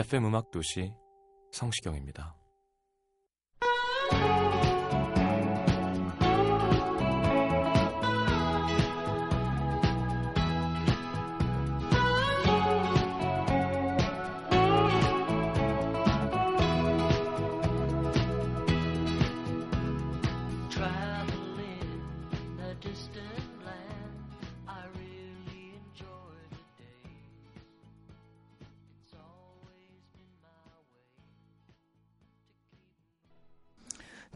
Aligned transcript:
FM 0.00 0.24
음악 0.26 0.50
도시 0.50 0.94
성시경입니다. 1.52 2.39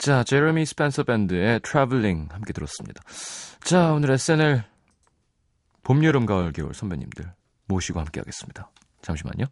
자, 0.05 0.22
제레미 0.22 0.66
스펜서 0.66 1.05
밴드의 1.05 1.60
트래블링 1.60 2.28
함께 2.30 2.52
들었습니다. 2.52 3.00
자, 3.62 3.94
오늘 3.94 4.11
SNL 4.11 4.62
봄, 5.83 6.05
여름, 6.05 6.27
가을, 6.27 6.52
겨울 6.52 6.74
선배님들 6.74 7.33
모시고 7.69 8.00
함께 8.00 8.20
하겠습니다. 8.20 8.70
잠시만요. 9.00 9.46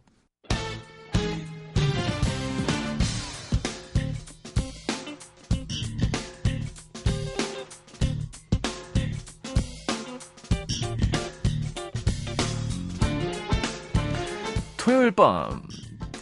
토요일 14.77 15.09
밤 15.13 15.63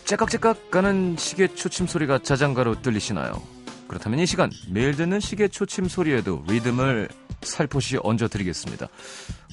째깍째깍 0.06 0.72
가는 0.72 1.18
시계 1.18 1.54
초침 1.54 1.86
소리가 1.86 2.20
자장가로 2.20 2.82
들리시나요? 2.82 3.61
그렇다면 3.92 4.20
이 4.20 4.26
시간 4.26 4.50
매일 4.70 4.96
듣는 4.96 5.20
시계 5.20 5.50
초침 5.50 5.90
소리에도 5.90 6.46
리듬을 6.48 7.10
살포시 7.42 7.98
얹어드리겠습니다. 8.02 8.86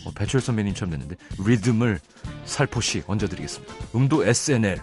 어, 0.04 0.10
배철 0.14 0.40
선배님처럼 0.40 0.92
됐는데 0.92 1.16
리듬을 1.44 1.98
살포시 2.44 3.02
얹어드리겠습니다. 3.08 3.74
음도 3.96 4.24
SNL. 4.24 4.80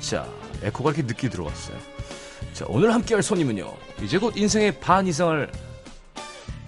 자, 0.00 0.28
에코가 0.62 0.90
이렇게 0.90 1.04
늦게 1.04 1.30
들어왔어요. 1.30 1.78
자, 2.52 2.66
오늘 2.68 2.92
함께할 2.92 3.22
손님은요. 3.22 3.72
이제 4.02 4.18
곧 4.18 4.36
인생의 4.36 4.78
반 4.78 5.06
이상을 5.06 5.50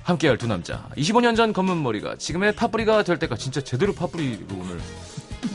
함께할 0.05 0.39
두 0.39 0.47
남자. 0.47 0.89
25년 0.97 1.37
전 1.37 1.53
검은 1.53 1.83
머리가 1.83 2.17
지금의 2.17 2.55
팥뿌리가 2.57 3.03
될 3.03 3.19
때까지 3.19 3.43
진짜 3.45 3.61
제대로 3.61 3.93
팥뿌리로 3.93 4.47
오늘 4.59 4.81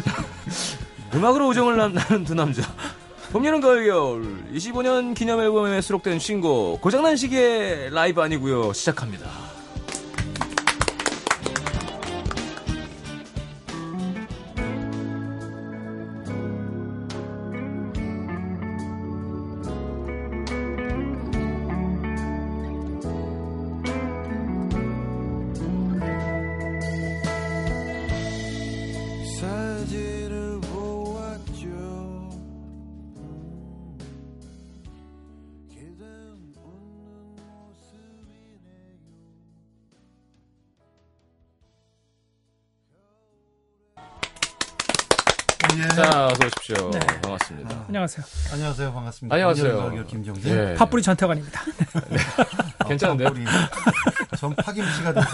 음악으로 1.15 1.47
우정을 1.47 1.77
나- 1.77 1.87
나눈 1.87 2.23
두 2.23 2.35
남자. 2.35 2.61
봄, 3.37 3.45
여름, 3.45 3.61
가을, 3.61 3.85
겨울 3.85 4.43
25년 4.51 5.13
기념 5.13 5.39
앨범에 5.39 5.79
수록된 5.81 6.17
신곡 6.17 6.81
고장난 6.81 7.15
시계 7.15 7.87
라이브 7.91 8.19
아니고요. 8.19 8.73
시작합니다. 8.73 9.46
오십시오. 46.69 46.89
네. 46.91 46.99
반갑습니다. 47.21 47.85
안녕하세요. 47.87 48.25
안녕하세요. 48.51 48.93
반갑습니다. 48.93 49.33
안녕하세요. 49.35 49.71
안녕하세요. 49.71 50.05
김정재. 50.07 50.49
예. 50.71 50.75
팥뿌리 50.75 51.01
전태관입니다. 51.01 51.61
괜찮은데요? 52.87 53.29
우리 53.31 53.45
전 54.37 54.53
파김치가 54.55 55.13
돼서 55.13 55.27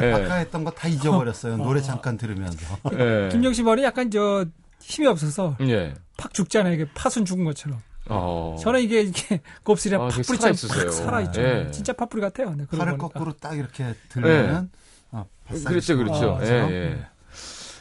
예. 0.00 0.12
아까 0.12 0.34
했던 0.36 0.64
거 0.64 0.70
다 0.70 0.88
잊어버렸어요. 0.88 1.56
노래 1.58 1.82
잠깐 1.82 2.16
들으면서. 2.16 2.58
예. 2.94 3.28
김정씨 3.30 3.62
머리 3.62 3.82
약간 3.84 4.10
저 4.10 4.46
힘이 4.80 5.08
없어서 5.08 5.56
예. 5.62 5.94
팍 6.16 6.32
죽잖아요. 6.32 6.72
이게 6.74 6.86
팥은 6.94 7.24
죽은 7.26 7.44
것처럼. 7.44 7.80
어. 8.08 8.56
저는 8.60 8.80
이게 8.80 9.02
이게 9.02 9.40
곱슬이 9.62 9.94
아, 9.96 10.08
살아있으세요. 10.10 10.84
팍 10.86 10.92
살아있죠. 10.92 11.42
예. 11.42 11.70
진짜 11.72 11.92
팥뿌리 11.92 12.22
같아요. 12.22 12.54
네, 12.54 12.64
팔을 12.66 12.96
보니까. 12.96 13.08
거꾸로 13.08 13.32
딱 13.34 13.56
이렇게 13.58 13.94
들면은 14.08 14.70
아, 15.10 15.24
바싹 15.46 15.64
그렇죠, 15.68 15.96
그렇죠. 15.98 16.38
아, 16.40 16.44
예? 16.44 16.48
예. 16.70 17.06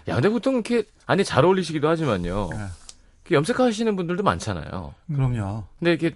야, 0.08 0.16
근데 0.16 0.28
보통 0.30 0.56
이렇게 0.56 0.84
안에 1.06 1.24
잘 1.24 1.46
어울리시기도 1.46 1.88
하지만요. 1.88 2.50
예. 2.54 2.60
염색하시는 3.32 3.96
분들도 3.96 4.24
많잖아요. 4.24 4.94
그럼요. 5.14 5.64
근데 5.80 5.92
이렇게 5.92 6.16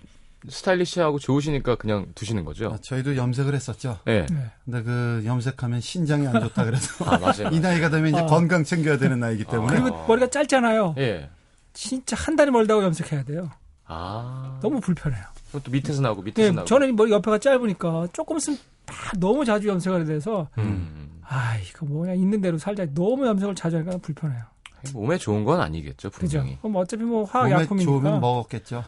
스타일리시하고 0.50 1.20
좋으시니까 1.20 1.76
그냥 1.76 2.08
두시는 2.16 2.44
거죠. 2.44 2.72
아, 2.74 2.78
저희도 2.82 3.16
염색을 3.16 3.54
했었죠. 3.56 4.00
예. 4.08 4.26
네. 4.30 4.52
근데 4.66 4.84
그 4.84 5.22
염색하면 5.26 5.80
신장이 5.80 6.28
안 6.28 6.40
좋다 6.42 6.66
그래서 6.66 7.06
아, 7.10 7.18
맞아요. 7.18 7.50
이 7.52 7.60
나이가 7.60 7.90
되면 7.90 8.10
이제 8.10 8.20
아. 8.20 8.26
건강 8.26 8.64
챙겨야 8.64 8.98
되는 8.98 9.20
나이기 9.20 9.46
때문에 9.46 9.80
그리고 9.80 9.96
어. 9.96 10.08
머리가 10.08 10.30
짧잖아요. 10.30 10.96
예. 10.98 11.30
진짜 11.74 12.16
한 12.18 12.36
달이 12.36 12.52
멀다고 12.52 12.84
염색해야 12.84 13.24
돼요. 13.24 13.50
아. 13.86 14.60
너무 14.62 14.80
불편해요. 14.80 15.24
또 15.52 15.72
밑에서 15.72 16.02
나오고 16.02 16.24
밑에서 16.24 16.50
네, 16.50 16.56
나오고. 16.56 16.68
저는 16.68 16.96
머리 16.96 17.12
옆에가 17.12 17.38
짧으니까 17.38 18.08
조금 18.12 18.38
있으면 18.38 18.58
다 18.86 18.96
너무 19.20 19.46
자주 19.46 19.68
염색을 19.70 20.06
돼서 20.06 20.50
음. 20.58 21.22
아 21.26 21.58
이거 21.58 21.86
뭐냐 21.86 22.14
있는 22.14 22.42
대로 22.42 22.58
살자 22.58 22.86
너무 22.94 23.26
염색을 23.28 23.56
자주 23.56 23.78
하니까 23.78 23.98
불편해요. 23.98 24.44
몸에 24.92 25.18
좋은 25.18 25.44
건 25.44 25.62
아니겠죠, 25.62 26.10
그죠? 26.10 26.40
분명히. 26.40 26.58
그럼 26.60 26.76
어차피 26.76 27.04
뭐 27.04 27.24
화학 27.24 27.50
몸에 27.50 27.62
약품이니까 27.62 27.92
좋으면 27.92 28.20
먹었겠죠. 28.20 28.84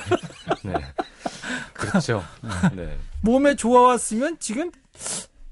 네. 0.64 0.72
그렇죠. 1.72 2.22
네. 2.74 2.98
몸에 3.22 3.54
좋아왔으면 3.54 4.38
지금 4.38 4.70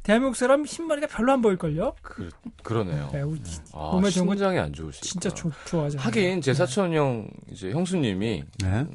대한민국 0.03 0.37
사람 0.37 0.65
흰머리가 0.65 1.07
별로 1.07 1.33
안 1.33 1.43
보일걸요? 1.43 1.95
그, 2.03 2.31
그러네요. 2.63 3.11
네, 3.13 3.21
우리 3.23 3.41
아, 3.75 3.91
몸에 3.93 4.11
좋은 4.11 4.27
거 4.27 4.33
신장이 4.33 4.59
안 4.59 4.73
좋으시고. 4.73 5.07
진짜 5.07 5.29
좋, 5.31 5.53
좋아하잖아요. 5.67 6.05
하긴 6.05 6.41
제 6.41 6.55
사촌 6.55 6.95
형 6.95 7.29
이제 7.51 7.71
형수님이 7.71 8.45
네. 8.63 8.87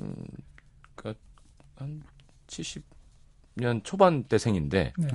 한 1.75 2.03
70년 2.47 3.83
초반 3.83 4.23
때생인데 4.23 4.93
네. 4.97 5.07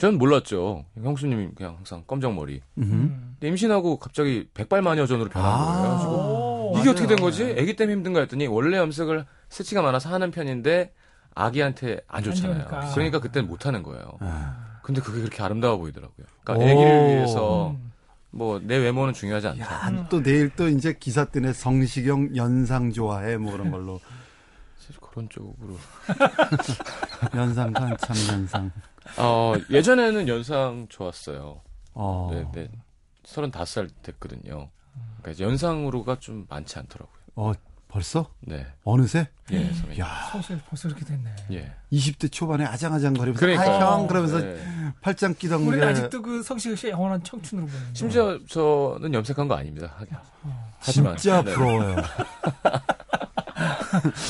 저는 0.00 0.18
몰랐죠. 0.18 0.86
형수님이 1.02 1.50
그냥 1.54 1.76
항상 1.76 2.02
검정 2.06 2.34
머리. 2.34 2.62
음. 2.78 2.82
음. 2.82 3.34
근데 3.34 3.48
임신하고 3.48 3.98
갑자기 3.98 4.48
백발마녀 4.54 5.04
전으로 5.06 5.28
변한 5.28 5.50
아. 5.52 5.98
거예요. 5.98 6.10
오, 6.72 6.78
이게 6.78 6.88
어떻게 6.88 7.06
된 7.06 7.16
맞아요. 7.16 7.26
거지? 7.30 7.44
아기 7.58 7.76
때문에 7.76 7.96
힘든가 7.96 8.20
했더니 8.20 8.46
원래 8.46 8.78
염색을 8.78 9.26
새치가 9.50 9.82
많아서 9.82 10.08
하는 10.08 10.30
편인데 10.30 10.94
아기한테 11.34 12.00
안 12.08 12.22
좋잖아요. 12.22 12.66
좋으니까. 12.68 12.92
그러니까 12.94 13.20
그때는 13.20 13.46
못 13.46 13.66
하는 13.66 13.82
거예요. 13.82 14.04
아. 14.20 14.78
근데 14.82 15.02
그게 15.02 15.18
그렇게 15.20 15.42
아름다워 15.42 15.76
보이더라고요. 15.76 16.26
그러니까 16.44 16.64
오. 16.64 16.68
아기를 16.70 17.08
위해서 17.08 17.70
음. 17.72 17.92
뭐내 18.30 18.76
외모는 18.78 19.12
중요하지 19.12 19.48
않다. 19.48 19.64
야, 19.96 20.06
또 20.08 20.22
내일 20.22 20.48
또 20.56 20.68
이제 20.68 20.96
기사 20.98 21.26
뜨네 21.26 21.52
성시경 21.52 22.34
연상 22.36 22.90
좋아해 22.90 23.36
뭐 23.36 23.52
그런 23.52 23.70
걸로 23.70 24.00
사실 24.78 24.98
그런 25.00 25.28
쪽으로. 25.28 25.76
연상과 27.34 27.82
한참 27.82 28.16
연상. 28.32 28.70
어, 29.16 29.54
예전에는 29.70 30.28
연상 30.28 30.86
좋았어요. 30.88 31.60
어. 31.94 32.30
네, 32.32 32.46
네. 32.52 32.68
35살 33.24 33.90
됐거든요. 34.02 34.68
그러니까 35.18 35.30
이제 35.32 35.44
연상으로가 35.44 36.18
좀 36.18 36.46
많지 36.48 36.78
않더라고요. 36.78 37.16
어, 37.36 37.52
벌써? 37.88 38.30
네. 38.40 38.66
어느새? 38.84 39.28
예, 39.50 39.72
선배님. 39.72 39.98
야, 39.98 40.28
성실 40.30 40.60
벌써 40.68 40.88
그렇게 40.88 41.04
됐네. 41.04 41.28
예. 41.52 41.72
20대 41.92 42.30
초반에 42.30 42.64
아장아장 42.64 43.14
거리면서 43.14 43.40
그러니까. 43.40 43.64
아, 43.64 43.96
형 43.98 44.06
그러면서 44.06 44.38
네. 44.38 44.56
팔짱 45.00 45.34
끼던 45.34 45.62
우리 45.62 45.78
게 45.80 45.84
아직도 45.84 46.22
그 46.22 46.42
성실 46.42 46.76
씨의 46.76 46.92
영원한 46.92 47.22
청춘으로 47.24 47.66
보이는. 47.66 47.94
심지어 47.94 48.38
저는 48.48 49.12
염색한 49.12 49.48
거 49.48 49.54
아닙니다. 49.54 49.92
하지만 50.78 51.16
진짜 51.16 51.42
네. 51.42 51.52
부러워요. 51.52 51.96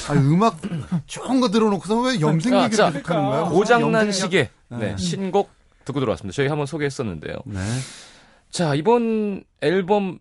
아, 0.08 0.12
음악 0.14 0.58
좋은 1.06 1.40
거 1.40 1.50
들어놓고서 1.50 2.00
왜 2.00 2.20
염색 2.20 2.52
아, 2.52 2.64
얘기를 2.64 2.76
자, 2.76 2.90
계속 2.90 3.10
하는 3.10 3.26
거야? 3.26 3.44
고장난 3.44 4.06
염색이야? 4.06 4.12
시계. 4.12 4.50
네, 4.70 4.78
네. 4.78 4.96
신곡 4.96 5.50
듣고 5.84 6.00
들어왔습니다. 6.00 6.34
저희 6.34 6.48
한번 6.48 6.66
소개했었는데요. 6.66 7.36
네. 7.46 7.60
자, 8.50 8.74
이번 8.74 9.44
앨범을 9.60 10.18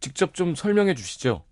직접 0.00 0.34
좀 0.34 0.54
설명해 0.54 0.94
주시죠. 0.94 1.42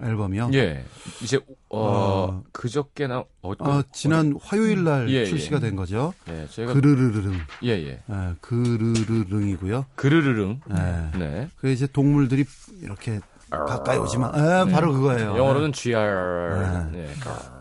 앨범이요? 0.00 0.50
예. 0.54 0.84
이제 1.22 1.36
어, 1.68 1.78
어. 1.78 2.42
그저께나 2.52 3.24
어, 3.42 3.52
어, 3.58 3.82
지난 3.92 4.34
화요일 4.42 4.84
날 4.84 5.08
예, 5.10 5.26
출시가 5.26 5.56
예. 5.56 5.60
된 5.60 5.76
거죠. 5.76 6.14
예, 6.28 6.46
저희가 6.50 6.72
그르르르릉. 6.72 7.38
예, 7.64 7.68
예. 7.70 8.02
예, 8.08 8.34
그르르릉이고요. 8.40 9.86
그르르릉. 9.94 10.60
예. 10.70 11.18
네. 11.18 11.48
그 11.56 11.70
이제 11.70 11.86
동물들이 11.86 12.44
이렇게 12.80 13.20
가까이 13.50 13.98
오지만, 13.98 14.32
예, 14.34 14.72
바로 14.72 14.92
그거예요. 14.94 15.36
영어로는 15.36 15.72
GR. 15.72 16.90
네. 16.92 17.02
네. 17.02 17.14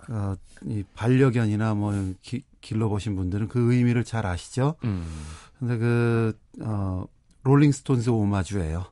어, 0.10 0.36
이 0.66 0.84
반려견이나 0.96 1.74
뭐 1.74 1.94
기, 2.22 2.44
길러보신 2.62 3.16
분들은 3.16 3.48
그 3.48 3.74
의미를 3.74 4.04
잘 4.04 4.26
아시죠? 4.26 4.76
음. 4.84 5.06
근데 5.60 5.78
그, 5.78 6.38
어, 6.62 7.06
롤링스톤즈 7.44 8.10
오마주예요. 8.10 8.86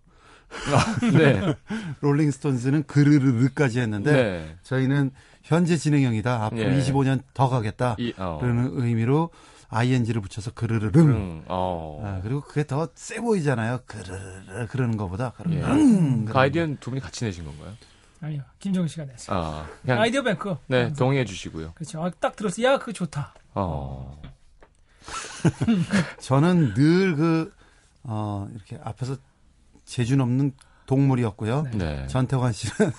네. 1.14 1.56
롤링스톤즈는 2.02 2.84
그르르르까지 2.88 3.80
했는데 3.80 4.12
네. 4.12 4.58
저희는 4.64 5.12
현재 5.44 5.78
진행형이다. 5.78 6.46
앞으로 6.46 6.62
예. 6.62 6.80
25년 6.80 7.22
더 7.34 7.50
가겠다. 7.50 7.96
이 8.00 8.14
어. 8.18 8.38
그러는 8.42 8.72
의미로 8.74 9.30
ing를 9.70 10.22
붙여서 10.22 10.52
그르르릉. 10.52 11.10
음, 11.16 11.44
어. 11.48 12.02
아, 12.04 12.20
그리고 12.24 12.42
그게 12.42 12.66
더 12.66 12.90
세 12.96 13.20
보이잖아요. 13.20 13.82
그르르르 13.86 14.68
그러는 14.70 14.98
것보다. 14.98 15.34
예. 15.50 15.60
그르르릉. 15.62 16.26
그 16.26 16.38
아이디어는 16.38 16.78
두 16.80 16.90
분이 16.90 17.02
같이 17.02 17.26
내신 17.26 17.46
건가요? 17.46 17.74
아니요. 18.22 18.42
김정은 18.60 18.88
씨가 18.88 19.06
냈어요. 19.06 19.38
아, 19.38 19.68
그냥 19.84 20.02
아이디어 20.02 20.24
뱅크. 20.24 20.56
네, 20.68 20.92
동의해 20.94 21.24
주시고요. 21.24 21.72
그렇죠. 21.76 22.04
아, 22.04 22.12
딱 22.20 22.36
들었어. 22.36 22.62
야, 22.64 22.78
그거 22.80 22.92
좋다. 22.92 23.34
어. 23.56 24.20
저는 26.20 26.74
늘 26.74 27.16
그, 27.16 27.54
어, 28.04 28.48
이렇게 28.54 28.78
앞에서 28.84 29.18
재주 29.86 30.16
넘는 30.16 30.54
동물이었고요. 30.86 31.68
네. 31.74 32.08
전태관 32.08 32.52
씨는 32.52 32.92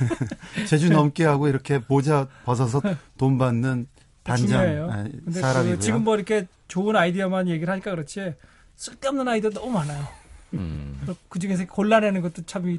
재주 0.68 0.90
넘게 0.90 1.24
하고 1.24 1.48
이렇게 1.48 1.80
모자 1.88 2.28
벗어서 2.44 2.80
돈 3.18 3.36
받는 3.38 3.86
단장. 4.22 4.90
아, 4.90 5.02
근데 5.04 5.40
사람이고요. 5.40 5.76
그 5.76 5.82
지금 5.82 6.04
뭐 6.04 6.14
이렇게 6.16 6.46
좋은 6.68 6.96
아이디어만 6.96 7.48
얘기를 7.48 7.70
하니까 7.72 7.90
그렇지 7.92 8.34
쓸데없는 8.76 9.26
아이디어 9.28 9.50
너무 9.50 9.70
많아요. 9.72 10.06
음. 10.54 11.04
그 11.28 11.38
중에서 11.38 11.66
골라내는 11.66 12.20
것도 12.22 12.42
참 12.46 12.68
이- 12.70 12.78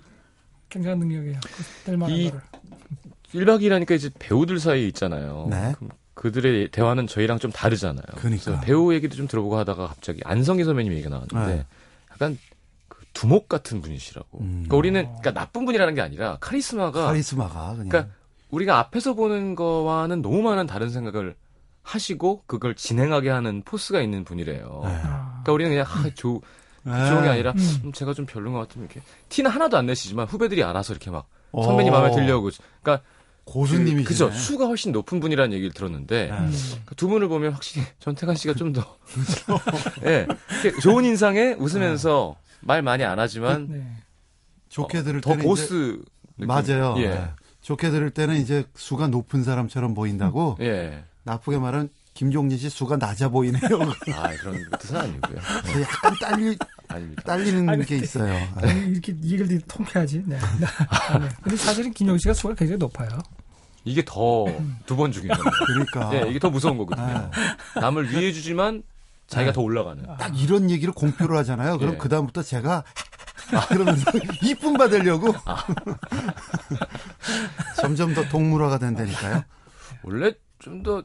굉장한 0.70 1.00
능력이에요. 1.00 1.40
그될 1.84 1.98
만한 1.98 2.16
이- 2.18 2.30
거를. 2.30 2.42
1박 3.34 3.62
2일 3.62 3.70
하니까 3.72 3.96
이제 3.96 4.10
배우들 4.20 4.60
사이에 4.60 4.88
있잖아요. 4.88 5.48
네. 5.50 5.74
그들의 6.18 6.70
대화는 6.72 7.06
저희랑 7.06 7.38
좀 7.38 7.52
다르잖아요. 7.52 8.04
그러니까. 8.16 8.60
배우 8.62 8.92
얘기도 8.92 9.16
좀 9.16 9.28
들어보고 9.28 9.56
하다가 9.58 9.88
갑자기 9.88 10.20
안성기 10.26 10.64
선배님 10.64 10.92
얘기가 10.94 11.10
나왔는데 11.10 11.56
네. 11.56 11.66
약간 12.12 12.40
그 12.88 13.06
두목 13.14 13.48
같은 13.48 13.82
분이시라고. 13.82 14.40
음. 14.40 14.48
그러니까 14.66 14.78
우리는 14.78 15.04
그러니까 15.04 15.34
나쁜 15.34 15.66
분이라는 15.66 15.94
게 15.94 16.02
아니라 16.02 16.38
카리스마가 16.42 17.06
카리스마가 17.06 17.76
그냥 17.76 17.90
그러니까 17.90 18.14
우리가 18.50 18.80
앞에서 18.80 19.14
보는 19.14 19.54
거와는 19.54 20.24
너무 20.24 20.42
많은 20.42 20.66
다른 20.66 20.90
생각을 20.90 21.36
하시고 21.84 22.44
그걸 22.48 22.74
진행하게 22.74 23.30
하는 23.30 23.62
포스가 23.64 24.02
있는 24.02 24.24
분이래요. 24.24 24.82
네. 24.86 24.90
아. 25.04 25.42
그러니까 25.44 25.52
우리는 25.54 25.72
그냥 25.72 25.86
아, 25.88 26.10
조, 26.16 26.42
네. 26.82 26.92
그런 26.92 27.24
게 27.24 27.30
아니라 27.30 27.52
음. 27.52 27.82
음, 27.86 27.92
제가 27.92 28.16
좀 28.16 28.26
별로인 28.26 28.54
것 28.54 28.60
같으면 28.68 28.88
이렇게 28.88 29.02
티는 29.30 29.52
하나도 29.52 29.78
안 29.78 29.86
내시지만 29.86 30.26
후배들이 30.26 30.64
알아서 30.64 30.94
이렇게 30.94 31.12
막 31.12 31.28
어, 31.52 31.64
선배님 31.64 31.94
마음에 31.94 32.10
들려고 32.10 32.50
그러니까 32.82 33.06
고수님이시네. 33.48 34.04
그, 34.04 34.10
그죠 34.10 34.30
수가 34.32 34.66
훨씬 34.68 34.92
높은 34.92 35.20
분이라는 35.20 35.54
얘기를 35.54 35.72
들었는데 35.74 36.28
네. 36.28 36.32
음. 36.32 36.52
그두 36.86 37.08
분을 37.08 37.28
보면 37.28 37.54
확실히 37.54 37.86
전태관 38.00 38.36
씨가 38.36 38.54
좀 38.54 38.74
더 38.74 38.98
예, 40.06 40.28
좋은 40.82 41.06
인상에 41.06 41.54
웃으면서 41.54 42.36
말 42.60 42.82
많이 42.82 43.04
안 43.04 43.18
하지만 43.20 43.68
네. 43.70 43.88
좋게 44.70 45.04
들을 45.04 45.22
더 45.22 45.32
때는 45.32 45.44
이제- 45.46 45.48
보스 45.48 46.00
느낌. 46.38 46.48
맞아요. 46.48 46.96
예. 46.98 47.08
네. 47.10 47.30
좋게 47.62 47.90
들을 47.90 48.10
때는 48.12 48.36
이제 48.38 48.66
수가 48.76 49.08
높은 49.08 49.44
사람처럼 49.44 49.94
보인다고 49.94 50.58
예. 50.62 51.04
나쁘게 51.24 51.58
말하면 51.58 51.90
김종진 52.14 52.58
씨 52.58 52.70
수가 52.70 52.98
낮아 52.98 53.30
보이네요. 53.30 53.62
아 54.16 54.30
그런 54.42 54.58
뜻은 54.80 54.96
아니고요. 54.98 55.38
약간 55.82 56.14
딸리, 56.22 56.58
아닙니다. 56.90 57.22
딸리는 57.24 57.70
아니, 57.70 57.86
게 57.86 57.98
있어요. 57.98 58.34
아니, 58.56 58.92
이렇게 58.92 59.14
얘기를 59.24 59.60
통쾌하지. 59.68 60.24
네. 60.26 60.38
아, 60.90 61.18
네. 61.20 61.30
근데 61.42 61.58
사실은 61.58 61.92
김용희 61.94 62.20
씨가 62.20 62.34
수가 62.34 62.54
굉장히 62.56 62.78
높아요. 62.80 63.10
이게 63.84 64.04
더 64.06 64.46
두 64.86 64.96
번 64.96 65.12
죽이는 65.12 65.36
거예요. 65.36 65.52
그러니까 65.92 66.16
예, 66.16 66.30
이게 66.30 66.40
더 66.40 66.50
무서운 66.50 66.78
거거든요. 66.78 67.30
네. 67.76 67.80
남을 67.82 68.12
위해 68.12 68.32
주지만 68.34 68.84
자기가 69.28 69.52
네. 69.52 69.56
더 69.56 69.62
올라가는. 69.62 70.04
딱 70.18 70.40
이런 70.42 70.70
얘기를 70.70 70.94
공표를 70.94 71.38
하잖아요. 71.38 71.78
그럼 71.78 71.94
예. 71.94 71.98
그 71.98 72.10
다음부터 72.10 72.44
제가 72.44 72.84
그러면서 73.70 74.12
이쁨 74.42 74.74
받으려고 74.74 75.34
점점 77.80 78.14
더 78.14 78.28
동물화가 78.28 78.78
된다니까요. 78.80 79.44
원래 80.04 80.34
좀 80.60 80.84
더 80.84 81.04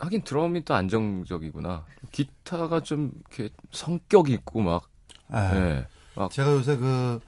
하긴 0.00 0.22
드럼이 0.22 0.64
더 0.64 0.74
안정적이구나. 0.74 1.84
기타가 2.10 2.80
좀 2.80 3.12
이렇게 3.30 3.54
성격 3.70 4.30
있고 4.30 4.62
막. 4.62 4.88
예. 5.32 5.38
예. 5.38 5.86
막 6.16 6.30
제가 6.30 6.52
요새 6.52 6.76
그 6.76 7.20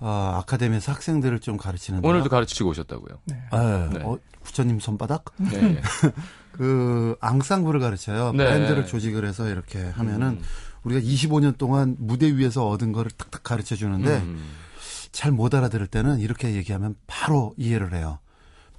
어, 0.00 0.40
아카데미에서 0.40 0.92
학생들을 0.92 1.40
좀 1.40 1.56
가르치는데 1.56 2.06
오늘도 2.06 2.28
가르치고 2.28 2.70
오셨다고요. 2.70 3.20
네. 3.26 3.36
예. 3.52 3.98
네. 3.98 4.04
어, 4.04 4.18
부처님 4.42 4.80
손바닥 4.80 5.24
네. 5.36 5.76
예. 5.76 5.82
그 6.52 7.16
앙상블을 7.20 7.80
가르쳐요. 7.80 8.32
네. 8.32 8.44
밴드를 8.44 8.86
조직을 8.86 9.24
해서 9.24 9.48
이렇게 9.48 9.82
하면은 9.82 10.28
음. 10.28 10.42
우리가 10.84 11.00
25년 11.00 11.56
동안 11.58 11.96
무대 11.98 12.34
위에서 12.36 12.68
얻은 12.68 12.92
거를 12.92 13.10
탁탁 13.10 13.42
가르쳐 13.42 13.74
주는데 13.76 14.18
음. 14.18 14.44
잘못 15.12 15.54
알아들을 15.54 15.86
때는 15.86 16.18
이렇게 16.20 16.54
얘기하면 16.54 16.96
바로 17.06 17.54
이해를 17.56 17.94
해요. 17.94 18.18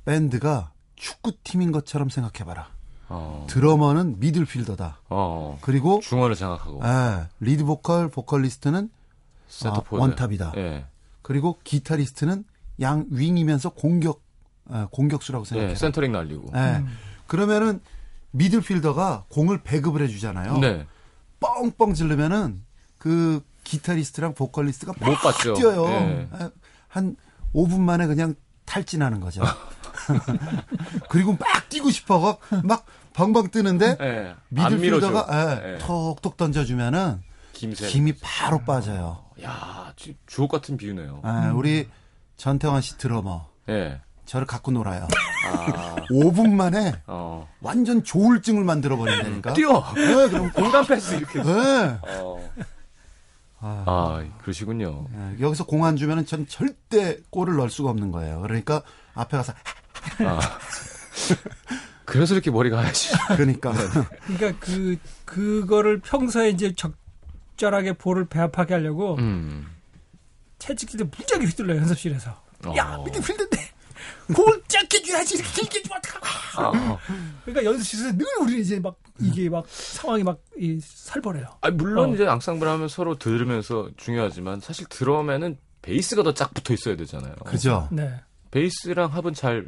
밴드가 0.03 0.71
축구팀인 0.95 1.71
것처럼 1.71 2.09
생각해봐라. 2.09 2.74
어. 3.09 3.45
드러머는 3.49 4.19
미들필더다. 4.19 5.01
어. 5.09 5.57
그리고 5.61 5.99
중원을 6.01 6.35
장악하고 6.35 6.81
예, 6.83 7.27
리드 7.39 7.63
보컬, 7.65 8.09
보컬리스트는. 8.09 8.89
아, 9.65 9.81
원탑이다. 9.89 10.53
예. 10.57 10.85
그리고 11.21 11.59
기타리스트는 11.63 12.43
양 12.81 13.05
윙이면서 13.09 13.69
공격 13.69 14.21
예, 14.73 14.87
공격수라고 14.91 15.45
생각해요. 15.45 15.71
예. 15.71 15.75
센터링 15.75 16.11
날리고. 16.11 16.51
예. 16.55 16.77
음. 16.77 16.97
그러면은 17.27 17.79
미들필더가 18.31 19.25
공을 19.29 19.61
배급을 19.63 20.01
해주잖아요. 20.01 20.57
네. 20.57 20.85
뻥뻥 21.39 21.93
지르면은 21.93 22.61
그 22.97 23.41
기타리스트랑 23.63 24.33
보컬리스트가 24.33 24.93
못 24.99 25.15
봤죠. 25.15 25.53
뛰어요. 25.53 25.85
예. 25.85 26.27
예, 26.41 26.49
한 26.87 27.15
5분 27.53 27.79
만에 27.79 28.07
그냥 28.07 28.35
탈진하는 28.65 29.19
거죠. 29.19 29.41
그리고 31.09 31.33
막 31.39 31.69
뛰고 31.69 31.89
싶어 31.89 32.37
막 32.63 32.85
방방 33.13 33.49
뜨는데 33.51 33.97
예. 34.01 34.35
안 34.61 34.79
밀어줘. 34.79 35.07
미들필더가 35.09 35.27
예, 35.63 35.73
예. 35.73 35.77
톡톡 35.79 36.37
던져주면은 36.37 37.21
김세. 37.53 37.87
힘이 37.87 38.13
바로 38.21 38.59
빠져요. 38.59 39.23
야, 39.43 39.93
주- 39.95 40.13
주옥 40.27 40.51
같은 40.51 40.75
비유네요. 40.77 41.21
예, 41.25 41.49
우리 41.51 41.89
전태환 42.37 42.81
씨 42.81 42.97
드러머 42.97 43.47
예. 43.69 44.01
저를 44.25 44.45
갖고 44.47 44.71
놀아요. 44.71 45.07
아. 45.47 45.95
5분 46.11 46.51
만에 46.51 47.01
어. 47.07 47.47
완전 47.61 48.03
조울증을 48.03 48.63
만들어 48.63 48.97
버린다니까. 48.97 49.53
뛰어. 49.53 49.83
예, 49.97 50.29
그럼 50.29 50.51
공간 50.53 50.85
패스 50.85 51.15
이렇게. 51.15 51.39
예. 51.39 51.99
어. 52.09 52.51
아, 53.59 53.83
아, 53.87 54.23
그러시군요. 54.41 55.07
예, 55.13 55.41
여기서 55.41 55.65
공 55.65 55.85
안 55.85 55.95
주면은 55.95 56.25
전 56.25 56.45
절대 56.47 57.17
골을 57.29 57.55
넣을 57.55 57.69
수가 57.69 57.89
없는 57.89 58.11
거예요. 58.11 58.41
그러니까 58.41 58.81
앞에 59.13 59.37
가서 59.37 59.53
아. 60.25 60.39
그래서 62.05 62.33
이렇게 62.33 62.51
머리가 62.51 62.79
하얗지. 62.79 63.13
그러니까 63.35 63.71
네. 63.73 63.79
그러니까 64.37 64.59
그 64.59 64.97
그거를 65.25 65.99
평소에 66.01 66.49
이제 66.49 66.73
적절하게 66.75 67.93
볼을 67.93 68.25
배합하게 68.25 68.75
하려고 68.75 69.15
음. 69.17 69.67
채찍질때 70.59 71.05
무지하게 71.05 71.45
휘둘러요 71.47 71.79
연습실에서. 71.79 72.43
야 72.77 72.95
어. 72.97 73.03
미드필드인데 73.03 73.57
공을 74.33 74.63
짧게 74.67 75.01
줘야지 75.03 75.35
이렇게 75.35 75.51
길게 75.61 75.81
주면 75.83 75.97
어떡하고. 75.99 76.25
아, 76.77 76.97
그러니까 77.43 77.71
연습실에서 77.71 78.11
늘 78.17 78.25
우리 78.41 78.61
이제 78.61 78.79
막 78.79 78.95
이게 79.19 79.49
막 79.49 79.65
상황이 79.67 80.23
막 80.23 80.39
이 80.57 80.79
살벌해요. 80.81 81.47
아, 81.61 81.69
물론 81.69 82.11
어. 82.11 82.13
이제 82.13 82.25
앙상블 82.25 82.65
하면 82.67 82.87
서로 82.87 83.17
들으면서 83.17 83.89
중요하지만 83.97 84.61
사실 84.61 84.85
드럼에는 84.87 85.57
베이스가 85.81 86.23
더 86.23 86.33
쫙 86.33 86.53
붙어 86.53 86.73
있어야 86.73 86.95
되잖아요. 86.95 87.35
그죠? 87.45 87.89
네. 87.91 88.21
베이스랑 88.51 89.11
합은 89.11 89.33
잘 89.33 89.67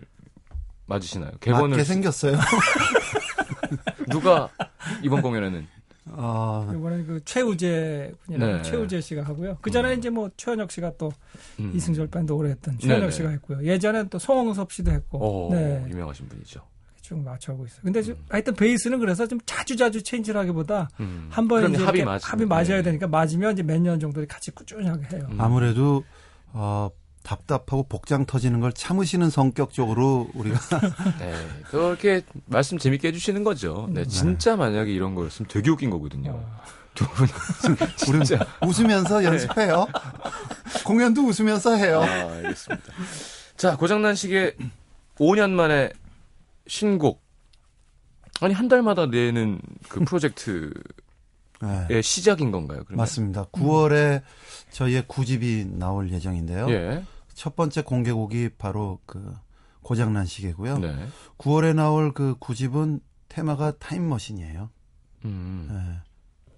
맞으시나요? 0.88 1.32
개건을 1.40 1.70
맞게 1.70 1.84
생겼어요. 1.84 2.38
누가 4.10 4.50
이번 5.04 5.22
공연에는 5.22 5.68
어, 6.10 6.72
이번엔 6.74 7.06
그 7.06 7.20
최우재 7.26 8.12
분이라고 8.26 8.54
네. 8.58 8.62
최우재 8.64 9.02
씨가 9.02 9.24
하고요. 9.24 9.58
그 9.62 9.70
전에 9.70 9.94
이제 9.96 10.10
뭐 10.10 10.30
최현혁 10.38 10.72
씨가 10.72 10.94
또 10.98 11.12
음. 11.60 11.74
이승절 11.76 12.08
밴드 12.08 12.32
오래 12.32 12.52
했던 12.52 12.78
최현혁 12.80 13.02
네네. 13.02 13.12
씨가 13.12 13.30
했고요. 13.30 13.64
예전엔 13.66 14.08
또 14.10 14.18
송홍섭 14.18 14.72
씨도 14.72 14.92
했고. 14.92 15.18
어, 15.50 15.54
네. 15.54 15.86
유명하신 15.90 16.30
분이죠. 16.30 16.62
쭉 17.02 17.20
맞춰하고 17.20 17.66
있어요. 17.66 17.82
근데 17.84 18.02
좀 18.02 18.16
하여튼 18.30 18.54
베이스는 18.54 19.00
그래서 19.00 19.28
좀 19.28 19.40
자주 19.46 19.76
자주 19.76 20.02
체인지를 20.02 20.40
하기보다 20.42 20.90
음. 21.02 21.28
한 21.30 21.48
번에 21.48 21.62
그럼 21.64 21.76
이제 21.76 21.84
합이 21.86 22.04
맞으면, 22.04 22.20
합이 22.32 22.46
맞아야 22.46 22.78
네. 22.78 22.82
되니까 22.84 23.08
맞으면 23.08 23.54
이제 23.54 23.64
몇 23.64 23.80
년 23.82 24.00
정도 24.00 24.26
같이 24.26 24.52
꾸준하게 24.52 25.18
해요. 25.18 25.28
음. 25.30 25.40
아무래도 25.40 26.04
어, 26.54 26.90
답답하고 27.28 27.84
복장 27.84 28.26
터지는 28.26 28.62
걸 28.62 28.72
참으시는 28.72 29.30
성격적으로 29.30 30.30
우리가 30.34 30.58
네, 31.20 31.34
그렇게 31.70 32.22
말씀 32.46 32.78
재밌게 32.78 33.10
해주시는 33.10 33.44
거죠. 33.44 33.90
네, 33.92 34.06
진짜 34.06 34.56
만약에 34.56 34.94
이런 34.94 35.14
거였으면 35.14 35.50
되게 35.50 35.70
웃긴 35.70 35.90
거거든요. 35.90 36.32
어. 36.32 36.62
두 36.96 37.06
분, 37.10 37.28
우리 38.08 38.26
진짜. 38.26 38.48
웃으면서 38.66 39.24
연습해요. 39.26 39.88
공연도 40.86 41.28
웃으면서 41.28 41.76
해요. 41.76 42.02
아, 42.02 42.06
알겠습니다. 42.06 42.94
자, 43.58 43.76
고장난 43.76 44.16
시계 44.16 44.56
5년 45.18 45.52
만에 45.52 45.92
신곡. 46.66 47.22
아니, 48.40 48.54
한 48.54 48.68
달마다 48.68 49.06
내는 49.06 49.60
그 49.90 50.00
프로젝트의 50.06 50.72
네, 51.90 52.02
시작인 52.02 52.52
건가요? 52.52 52.84
그러면? 52.86 52.98
맞습니다. 53.04 53.46
9월에 53.52 54.22
저희의 54.72 55.04
9집이 55.04 55.68
나올 55.78 56.10
예정인데요. 56.12 56.70
예. 56.72 57.04
첫 57.38 57.56
번째 57.56 57.84
공개곡이 57.84 58.50
바로 58.58 59.00
그 59.06 59.32
고장난 59.84 60.26
시계고요. 60.26 60.80
네. 60.80 61.08
9월에 61.38 61.76
나올 61.76 62.12
그 62.12 62.36
9집은 62.40 63.00
테마가 63.30 63.78
타임머신이에요. 63.78 64.72
음, 65.26 65.68
네, 65.72 66.56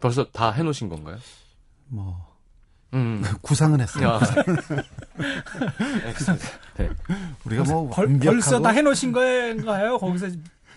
벌써 0.00 0.24
다 0.30 0.50
해놓으신 0.50 0.88
건가요? 0.88 1.18
뭐 1.88 2.34
음. 2.94 3.22
구상은 3.42 3.80
했어요. 3.82 4.08
야. 4.08 4.20
알겠습니다. 6.06 6.46
네. 6.78 6.88
우리가 7.44 7.64
뭐 7.64 7.90
벌, 7.90 8.06
완벽하고 8.06 8.32
벌써 8.32 8.60
다 8.62 8.70
해놓으신 8.70 9.12
거인가요? 9.12 9.98
거기서 9.98 10.28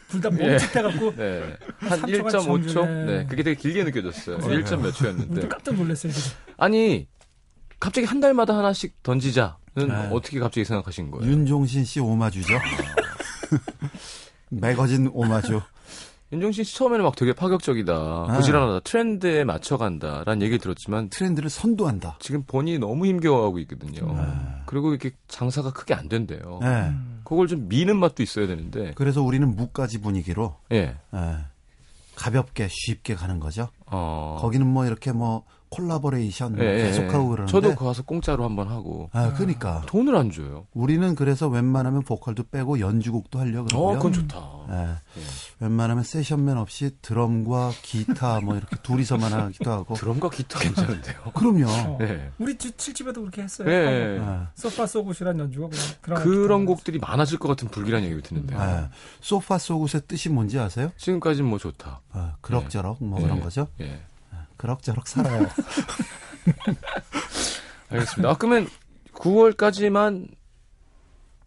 둘다 0.10 0.30
예. 0.34 0.50
멈칫해갖고 0.50 1.16
네. 1.16 1.56
한 1.80 2.02
3초간 2.02 2.30
1.5초? 2.30 2.44
정주네. 2.44 3.06
네. 3.06 3.26
그게 3.26 3.42
되게 3.42 3.56
길게 3.56 3.86
느껴졌어요. 3.86 4.38
네. 4.40 4.48
1점 4.48 4.82
몇 4.82 4.92
초였는데. 4.92 5.48
깜짝 5.48 5.76
놀랐어요. 5.76 6.12
아니, 6.58 7.08
갑자기 7.80 8.08
한 8.08 8.20
달마다 8.20 8.58
하나씩 8.58 9.02
던지자는 9.04 9.54
네. 9.76 10.10
어떻게 10.12 10.40
갑자기 10.40 10.66
생각하신 10.66 11.12
거예요? 11.12 11.32
윤종신 11.32 11.86
씨 11.86 12.00
오마주죠. 12.00 12.54
매거진 14.50 15.10
오마주. 15.14 15.62
윤종신 16.32 16.64
씨 16.64 16.76
처음에는 16.76 17.04
막 17.06 17.16
되게 17.16 17.34
파격적이다. 17.34 18.26
네. 18.30 18.38
부지런하다. 18.38 18.80
트렌드에 18.82 19.44
맞춰간다라는 19.44 20.42
얘기를 20.42 20.60
들었지만 20.60 21.10
트렌드를 21.10 21.50
선도한다. 21.50 22.18
지금 22.20 22.44
본인이 22.44 22.80
너무 22.80 23.06
힘겨워하고 23.06 23.60
있거든요. 23.60 24.14
네. 24.14 24.24
그리고 24.66 24.90
이렇게 24.90 25.12
장사가 25.28 25.72
크게 25.72 25.94
안 25.94 26.10
된대요. 26.10 26.60
네. 26.62 26.94
그걸 27.24 27.48
좀 27.48 27.68
미는 27.68 27.98
맛도 27.98 28.24
있어야 28.24 28.48
되는데. 28.48 28.94
그래서 28.96 29.22
우리는 29.22 29.56
무까지 29.56 30.02
분위기로 30.02 30.56
예. 30.72 30.96
예, 31.14 31.38
가볍게 32.16 32.68
쉽게 32.70 33.16
가는 33.16 33.40
거죠. 33.40 33.70
어. 33.86 34.38
거기는 34.40 34.66
뭐 34.66 34.86
이렇게 34.86 35.12
뭐 35.12 35.44
콜라보레이션 35.70 36.58
예, 36.60 36.64
예, 36.64 36.84
계속하고 36.84 37.26
예. 37.26 37.30
그러는데 37.30 37.52
저도 37.52 37.76
가서 37.76 38.04
공짜로 38.04 38.44
한번 38.44 38.68
하고 38.68 39.10
아, 39.14 39.34
그러니까 39.34 39.84
돈을 39.88 40.16
안 40.16 40.32
줘요. 40.32 40.68
우리는 40.74 41.16
그래서 41.16 41.48
웬만하면 41.48 42.04
보컬도 42.04 42.44
빼고 42.52 42.80
연주곡도 42.80 43.40
하려고 43.40 43.66
어, 43.66 43.68
그러고요. 43.68 43.98
그건 43.98 44.14
좋다. 44.14 44.50
예, 44.70 45.20
예. 45.20 45.24
웬만하면 45.60 46.04
세션맨 46.04 46.58
없이 46.58 46.92
드럼과 47.02 47.72
기타 47.82 48.42
뭐 48.42 48.56
이렇게 48.58 48.76
둘이서만 48.84 49.32
하기도 49.32 49.72
하고. 49.72 49.94
드럼과 49.96 50.30
기타 50.30 50.60
괜찮은데요. 50.60 51.16
그럼요. 51.34 51.68
어. 51.70 51.98
네. 52.00 52.32
우리 52.40 52.58
집 52.58 52.78
칠집에도 52.78 53.22
그렇게 53.22 53.44
했어요. 53.44 53.70
예. 53.70 54.18
예. 54.18 54.22
소파 54.56 54.86
소굿이란 54.86 55.40
연주가 55.40 55.70
그냥 56.02 56.24
그런. 56.24 56.66
곡들이 56.66 57.00
많아질 57.00 57.38
것 57.40 57.48
같은 57.48 57.68
불길한 57.68 58.04
얘기를 58.04 58.22
듣는데요. 58.22 58.60
예. 58.60 58.90
소파 59.22 59.58
속옷의 59.58 60.02
뜻이 60.08 60.30
뭔지 60.30 60.60
아세요? 60.60 60.92
지금까지는 60.98 61.50
뭐 61.50 61.60
좋다. 61.60 62.02
아, 62.12 62.36
그럭저럭 62.42 63.04
뭐 63.04 63.20
예. 63.20 63.24
그런 63.24 63.40
거죠. 63.40 63.68
예. 63.82 64.00
그럭저럭 64.58 65.08
살아요. 65.08 65.48
알겠습니다. 67.90 68.30
아, 68.30 68.36
그러면 68.38 68.68
9월까지만 69.14 70.30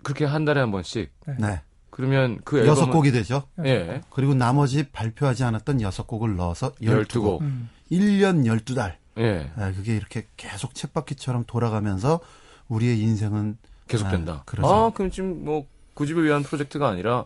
그렇게 0.03 0.25
한 0.25 0.45
달에 0.45 0.61
한 0.61 0.71
번씩. 0.71 1.13
네. 1.39 1.63
그러면 1.91 2.41
그 2.45 2.59
앨범은 2.59 2.71
여섯 2.71 2.91
곡이 2.91 3.11
되죠. 3.11 3.45
예. 3.65 4.03
그리고 4.11 4.35
나머지 4.35 4.89
발표하지 4.91 5.45
않았던 5.45 5.81
여섯 5.81 6.07
곡을 6.07 6.37
넣어서 6.37 6.73
12곡. 6.75 7.09
12곡. 7.09 7.41
음. 7.41 7.71
1년 7.91 8.45
12달. 8.45 8.97
예. 9.19 9.51
예, 9.59 9.73
그게 9.73 9.97
이렇게 9.97 10.27
계속 10.37 10.75
쳇바퀴처럼 10.75 11.45
돌아가면서 11.47 12.21
우리의 12.69 13.01
인생은 13.01 13.59
계속된다. 13.89 14.33
아, 14.33 14.43
그러죠. 14.45 14.69
아, 14.69 14.91
그럼 14.91 15.11
지금 15.11 15.45
뭐 15.45 15.67
구집을 15.95 16.25
위한 16.25 16.43
프로젝트가 16.43 16.89
아니라 16.89 17.25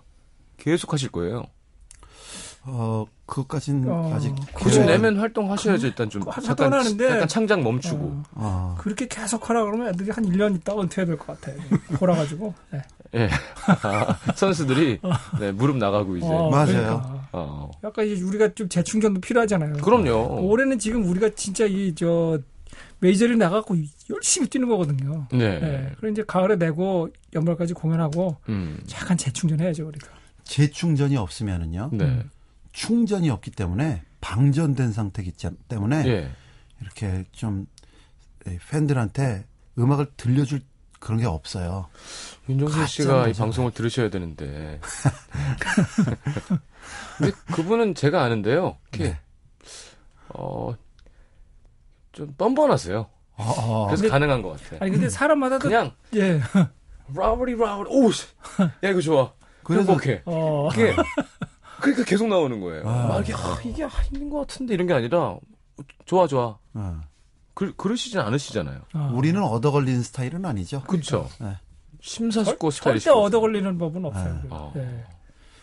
계속 0.57 0.93
하실 0.93 1.11
거예요. 1.11 1.45
어 2.65 3.05
그것까진 3.27 3.85
어, 3.89 4.13
아직 4.15 4.35
기회가- 4.57 4.87
내면 4.87 5.17
활동하셔야죠. 5.19 5.87
일단 5.89 6.09
좀 6.11 6.23
잠깐 6.45 6.73
하는데. 6.73 7.11
약간 7.11 7.27
창작 7.29 7.61
멈추고. 7.63 8.05
어, 8.05 8.23
어, 8.35 8.75
그렇게 8.79 9.07
계속 9.09 9.49
하라 9.51 9.65
그러면 9.65 9.89
애들이 9.89 10.11
한 10.11 10.25
1년 10.25 10.55
있다가 10.57 10.83
은퇴해야 10.83 11.07
될 11.07 11.17
것 11.19 11.27
같아요. 11.41 11.61
돌아가지고. 11.99 12.55
네. 12.71 12.83
예. 13.15 13.29
아, 13.83 14.17
선수들이 14.37 15.01
네, 15.41 15.53
무릎 15.53 15.77
나가고 15.77 16.17
이제. 16.17 16.27
어, 16.27 16.51
맞아요. 16.51 16.67
그러니까. 16.67 17.29
어. 17.33 17.71
약간 17.85 18.07
이제 18.07 18.23
우리가 18.23 18.55
좀 18.55 18.69
재충전도 18.69 19.21
필요하잖아요. 19.21 19.75
그럼요. 19.83 20.47
올해는 20.47 20.79
지금 20.79 21.05
우리가 21.09 21.31
진짜 21.35 21.65
이저 21.67 22.39
메이저리 23.01 23.37
나가고 23.37 23.77
열심히 24.11 24.49
뛰는 24.49 24.69
거거든요. 24.69 25.27
네. 25.33 25.59
네. 25.59 25.91
그리고 25.99 26.13
이제 26.13 26.23
가을에 26.27 26.57
내고 26.57 27.09
연말까지 27.35 27.75
공연하고 27.75 28.37
음. 28.49 28.81
약간 28.95 29.17
재충전해야죠 29.17 29.87
우리가. 29.89 30.07
재충전이 30.45 31.17
없으면은요 31.17 31.91
네. 31.93 32.23
충전이 32.73 33.31
없기 33.31 33.51
때문에 33.53 34.03
방전된 34.21 34.93
상태이기 34.93 35.33
때문에 35.69 36.05
예. 36.07 36.31
이렇게 36.81 37.25
좀 37.33 37.67
에, 38.47 38.59
팬들한테 38.71 39.47
음악을 39.79 40.13
들려줄 40.17 40.61
그런 41.01 41.19
게 41.19 41.27
없어요. 41.27 41.89
가짜 42.47 42.87
씨가 42.87 43.29
이. 43.29 43.33
방송을 43.33 43.73
들으셔야 43.73 44.11
되는데. 44.11 44.81
근데 47.19 47.33
그분은 47.55 47.95
제가 47.95 48.23
아는데요. 48.23 48.77
이렇게 48.93 49.11
네. 49.13 49.21
어, 50.29 50.75
좀 52.13 52.35
뻔뻔하세요. 52.37 52.99
어, 53.37 53.43
어. 53.45 53.87
그래서 53.87 54.03
근데- 54.03 54.13
가능한 54.13 54.43
것 54.43 54.61
같아. 54.63 54.85
아니 54.85 54.93
근데 54.93 55.09
사람마다도 55.09 55.69
그냥 55.69 55.93
예. 56.15 56.41
라우리 57.15 57.57
라우리 57.57 57.89
오씨, 57.91 58.27
야 58.85 58.91
이거 58.91 59.01
좋아. 59.01 59.33
그래서 59.65 59.83
행복해. 59.93 60.23
어. 60.25 60.69
그게 60.73 60.95
그러니까 61.83 62.05
계속 62.05 62.29
나오는 62.29 62.61
거예요. 62.61 62.89
아. 62.89 63.07
막 63.09 63.21
이게 63.21 63.35
아, 63.35 63.59
이게 63.65 63.85
아닌 63.85 64.31
것 64.31 64.41
같은데 64.41 64.75
이런 64.75 64.87
게 64.87 64.95
아니라 64.95 65.37
좋아 66.07 66.27
좋아. 66.27 66.57
어. 66.75 67.01
그 67.55 67.75
그러시진 67.77 68.21
않으시잖아요. 68.21 68.81
어. 68.95 69.11
우리는 69.15 69.43
얻어 69.43 69.71
걸리는 69.71 70.03
스타일은 70.03 70.45
아니죠. 70.45 70.83
그렇죠. 70.85 71.29
네. 71.41 71.57
심사숙고 72.01 72.71
절대 72.71 72.79
스타일이시고. 73.01 73.15
얻어 73.23 73.41
걸리는 73.41 73.79
법은 73.79 74.05
없어요. 74.05 74.35
네. 74.43 74.49
아. 74.51 74.73
예. 74.77 75.05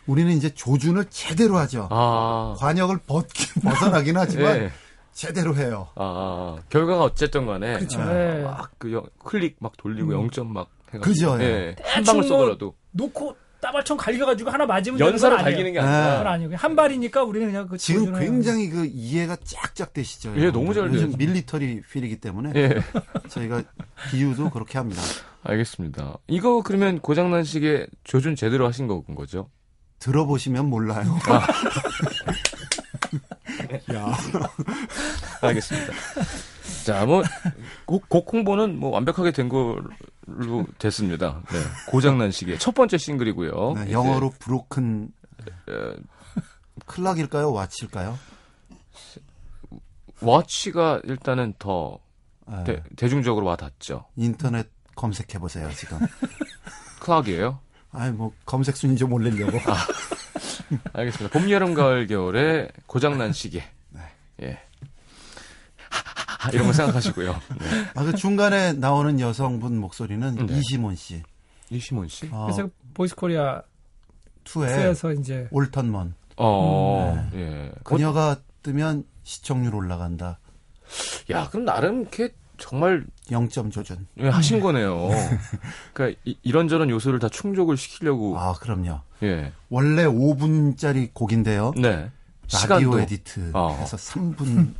우리는 0.07 0.31
이제 0.31 0.49
조준을 0.53 1.05
제대로 1.09 1.57
하죠. 1.57 1.87
아. 1.91 2.55
관역을 2.59 2.99
벗긴 3.07 3.61
벗어나긴 3.61 4.17
하지만 4.17 4.55
예. 4.57 4.71
제대로 5.13 5.55
해요. 5.55 5.89
아, 5.95 6.55
결과가 6.69 7.03
어쨌든 7.03 7.45
간에 7.45 7.73
그렇죠. 7.77 8.01
아, 8.01 8.13
예. 8.15 8.41
막그 8.43 8.93
영- 8.93 9.05
클릭 9.23 9.57
막 9.59 9.75
돌리고 9.77 10.13
음. 10.13 10.27
0점 10.29 10.47
막 10.47 10.69
해가지고 10.93 11.01
그죠, 11.03 11.43
예. 11.43 11.45
예. 11.45 11.75
한 11.83 12.03
방울 12.03 12.21
뭐 12.21 12.27
쏘더라도 12.29 12.73
놓고 12.91 13.35
따발총 13.61 13.97
갈겨가지고 13.97 14.49
하나 14.49 14.65
맞으면 14.65 14.99
연사로 14.99 15.37
달기는 15.37 15.73
게 15.73 15.79
아. 15.79 15.83
아니라 15.83 16.17
그건 16.17 16.27
아니고 16.27 16.55
한 16.55 16.75
발이니까 16.75 17.23
우리는 17.23 17.47
그냥 17.47 17.67
그 17.67 17.77
지금 17.77 18.17
굉장히 18.17 18.69
그 18.69 18.85
이해가 18.85 19.37
쫙쫙 19.43 19.93
되시죠. 19.93 20.33
예, 20.37 20.51
너무 20.51 20.73
잘 20.73 20.89
돼요. 20.91 21.09
밀리터리 21.17 21.81
필이기 21.81 22.21
때문에 22.21 22.53
예. 22.55 22.81
저희가 23.27 23.63
비유도 24.09 24.49
그렇게 24.49 24.77
합니다. 24.77 25.01
알겠습니다. 25.43 26.17
이거 26.27 26.61
그러면 26.63 26.99
고장난 26.99 27.43
시계 27.43 27.87
조준 28.03 28.35
제대로 28.35 28.65
하신 28.67 28.87
거 28.87 29.01
거죠? 29.01 29.49
들어보시면 29.99 30.65
몰라요. 30.65 31.17
야. 33.93 34.17
알겠습니다. 35.41 35.93
자, 36.85 37.05
뭐, 37.05 37.23
곡, 37.85 38.07
곡 38.07 38.31
홍보는 38.31 38.79
뭐 38.79 38.91
완벽하게 38.91 39.31
된 39.31 39.49
걸로 39.49 39.83
싱글로 40.39 40.65
됐습니다. 40.77 41.41
네. 41.51 41.59
고장난 41.87 42.31
시계 42.31 42.57
첫 42.57 42.73
번째 42.73 42.97
싱글이고요. 42.97 43.73
네, 43.73 43.91
영어로 43.91 44.31
브로큰 44.39 45.11
어, 45.67 45.93
클락일까요? 46.85 47.51
와치일까요? 47.51 48.17
워치가 50.21 51.01
일단은 51.03 51.53
더 51.59 51.99
예, 52.51 52.63
대, 52.63 52.83
대중적으로 52.95 53.45
와닿죠. 53.45 54.05
인터넷 54.15 54.69
검색해 54.95 55.39
보세요 55.39 55.69
지금. 55.75 55.99
클락이에요. 57.01 57.59
아이 57.91 58.11
뭐 58.11 58.31
검색 58.45 58.75
순위 58.77 58.95
좀 58.97 59.13
올리려고. 59.13 59.57
알겠습니다. 60.93 61.37
봄, 61.37 61.49
여름, 61.49 61.73
가을, 61.73 62.07
겨울에 62.07 62.69
고장난 62.85 63.33
시계. 63.33 63.63
네. 63.89 64.01
예. 64.43 64.59
이런 66.53 66.67
거 66.67 66.73
생각하시고요. 66.73 67.31
네. 67.59 67.85
아, 67.95 68.03
그 68.03 68.15
중간에 68.15 68.73
나오는 68.73 69.19
여성분 69.19 69.77
목소리는 69.77 70.45
네. 70.45 70.57
이시몬 70.57 70.95
씨. 70.95 71.21
이시몬 71.69 72.07
씨? 72.07 72.29
어, 72.31 72.45
그래서 72.45 72.69
보이스 72.93 73.15
코리아 73.15 73.61
투에 74.43 74.67
2에서 74.67 75.19
이제 75.19 75.47
all 75.51 75.66
turn 75.66 75.86
woman. 75.86 76.15
어, 76.37 77.29
예. 77.33 77.37
네. 77.37 77.71
그녀가 77.83 78.37
뜨면 78.63 79.03
시청률 79.23 79.75
올라간다. 79.75 80.39
야, 81.29 81.47
그럼 81.49 81.65
나름 81.65 82.01
이렇게 82.01 82.29
정말 82.57 83.05
0점 83.27 83.71
조준. 83.71 84.07
예, 84.19 84.29
하신 84.29 84.59
거네요. 84.59 85.09
그러니까 85.93 86.19
이, 86.25 86.37
이런저런 86.41 86.89
요소를 86.89 87.19
다 87.19 87.29
충족을 87.29 87.77
시키려고. 87.77 88.39
아, 88.39 88.53
그럼요. 88.53 89.01
예. 89.23 89.51
원래 89.69 90.05
5분짜리 90.05 91.13
곡인데요. 91.13 91.73
네. 91.75 92.09
라디오 92.51 92.57
시간도. 92.59 92.99
edit 93.01 93.51
어. 93.53 93.77
해서 93.79 93.97
3분 93.97 94.73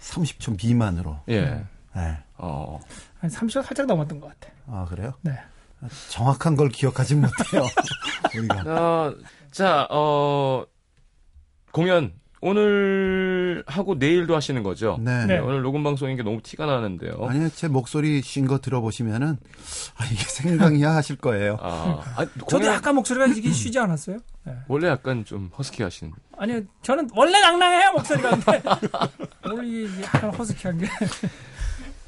30초 0.00 0.62
미만으로. 0.62 1.18
예. 1.28 1.64
네. 1.94 2.18
어. 2.36 2.80
한 3.18 3.30
30초 3.30 3.62
살짝 3.62 3.86
넘었던 3.86 4.20
것 4.20 4.28
같아. 4.28 4.52
아, 4.66 4.86
그래요? 4.88 5.14
네. 5.22 5.38
정확한 6.08 6.56
걸 6.56 6.68
기억하지 6.68 7.14
못해요. 7.16 7.62
우리가. 8.36 8.62
어, 8.66 9.14
자, 9.50 9.86
어, 9.90 10.64
공연 11.72 12.12
오늘 12.42 13.62
하고 13.66 13.94
내일도 13.94 14.34
하시는 14.34 14.62
거죠? 14.62 14.98
네. 15.00 15.26
네. 15.26 15.38
오늘 15.38 15.60
녹음 15.62 15.82
방송인 15.82 16.16
게 16.16 16.22
너무 16.22 16.40
티가 16.42 16.64
나는데요. 16.66 17.26
아니, 17.28 17.50
제 17.50 17.68
목소리 17.68 18.22
쉰거 18.22 18.58
들어보시면은, 18.60 19.36
아, 19.96 20.04
이게 20.06 20.22
생방이야 20.24 20.90
하실 20.94 21.16
거예요. 21.16 21.58
아, 21.60 22.02
아, 22.16 22.24
저도 22.24 22.46
공연 22.46 22.74
약간 22.74 22.94
목소리가 22.94 23.26
이게 23.26 23.50
쉬지 23.50 23.78
않았어요? 23.78 24.18
네. 24.44 24.54
원래 24.68 24.88
약간 24.88 25.24
좀 25.24 25.50
허스키 25.58 25.82
하신. 25.82 26.12
아니요, 26.38 26.62
저는 26.82 27.10
원래 27.14 27.38
낭낭해요 27.40 27.92
목소리가. 27.92 28.30
근데 28.30 28.62
오늘 29.44 29.66
이게 29.66 30.02
약간 30.02 30.30
허스키한 30.34 30.78
게. 30.78 30.86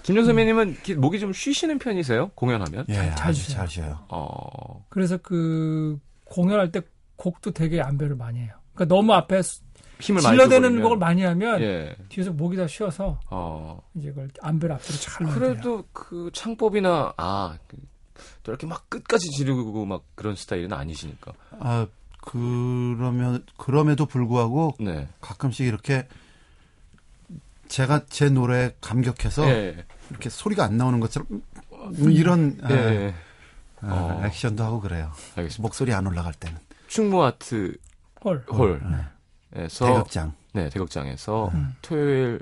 김정 0.03 0.25
선배님은 0.25 0.77
목이 0.97 1.21
좀 1.21 1.33
쉬시는 1.33 1.79
편이세요? 1.79 2.31
공연하면? 2.35 2.87
예, 2.89 2.95
잘 3.15 3.29
아주 3.29 3.41
주세요. 3.43 3.57
잘 3.59 3.69
쉬어요. 3.69 3.99
어, 4.09 4.85
그래서 4.89 5.19
그 5.19 5.99
공연할 6.25 6.73
때 6.73 6.81
곡도 7.17 7.53
되게 7.53 7.81
안배를 7.83 8.17
많이 8.17 8.41
해요. 8.41 8.55
그러니까 8.75 8.95
너무 8.95 9.13
앞에 9.13 9.43
수- 9.43 9.61
힘을 10.03 10.23
많이 10.23 10.37
질러대는. 10.37 10.83
곡을 10.83 10.97
많이 10.97 11.23
하면 11.23 11.61
예. 11.61 11.97
뒤에서 12.09 12.33
목이 12.33 12.57
다 12.57 12.67
쉬어서 12.67 13.21
어. 13.31 13.81
이제 13.95 14.09
그걸 14.11 14.29
안배를 14.41 14.75
앞뒤로 14.75 14.99
잘. 14.99 15.27
그래도 15.29 15.85
그 15.93 16.31
창법이나 16.33 17.15
아, 17.17 17.57
그, 17.69 17.77
또 18.43 18.53
이렇게 18.53 18.67
막 18.67 18.91
끝까지 18.91 19.31
지르고 19.31 19.85
막 19.87 20.03
그런 20.15 20.35
스타일은 20.35 20.73
아니시니까. 20.73 21.33
아, 21.61 21.87
그러면, 22.25 23.45
그럼에도 23.57 24.07
불구하고 24.07 24.75
네. 24.79 25.09
가끔씩 25.21 25.67
이렇게 25.67 26.07
제가 27.69 28.05
제 28.07 28.29
노래에 28.29 28.75
감격해서 28.81 29.49
예. 29.49 29.85
이렇게 30.11 30.29
소리가 30.31 30.65
안 30.65 30.77
나오는 30.77 31.01
것처럼 31.01 31.27
음, 31.73 32.13
이런 32.13 32.59
예. 32.71 32.75
아, 32.75 32.93
예. 32.93 33.15
아, 33.81 34.19
어. 34.21 34.27
액션도 34.27 34.63
하고 34.63 34.81
그래요. 34.81 35.11
알겠습니다. 35.37 35.63
목소리 35.63 35.93
안 35.93 36.07
올라갈 36.07 36.33
때는. 36.35 36.59
충무 36.87 37.25
아트 37.25 37.75
헐. 38.25 38.45
홀 38.49 38.81
에서 39.55 39.87
대극장. 39.87 40.35
네, 40.53 40.69
대극장에서 40.71 41.51
음. 41.55 41.75
토요일 41.83 42.41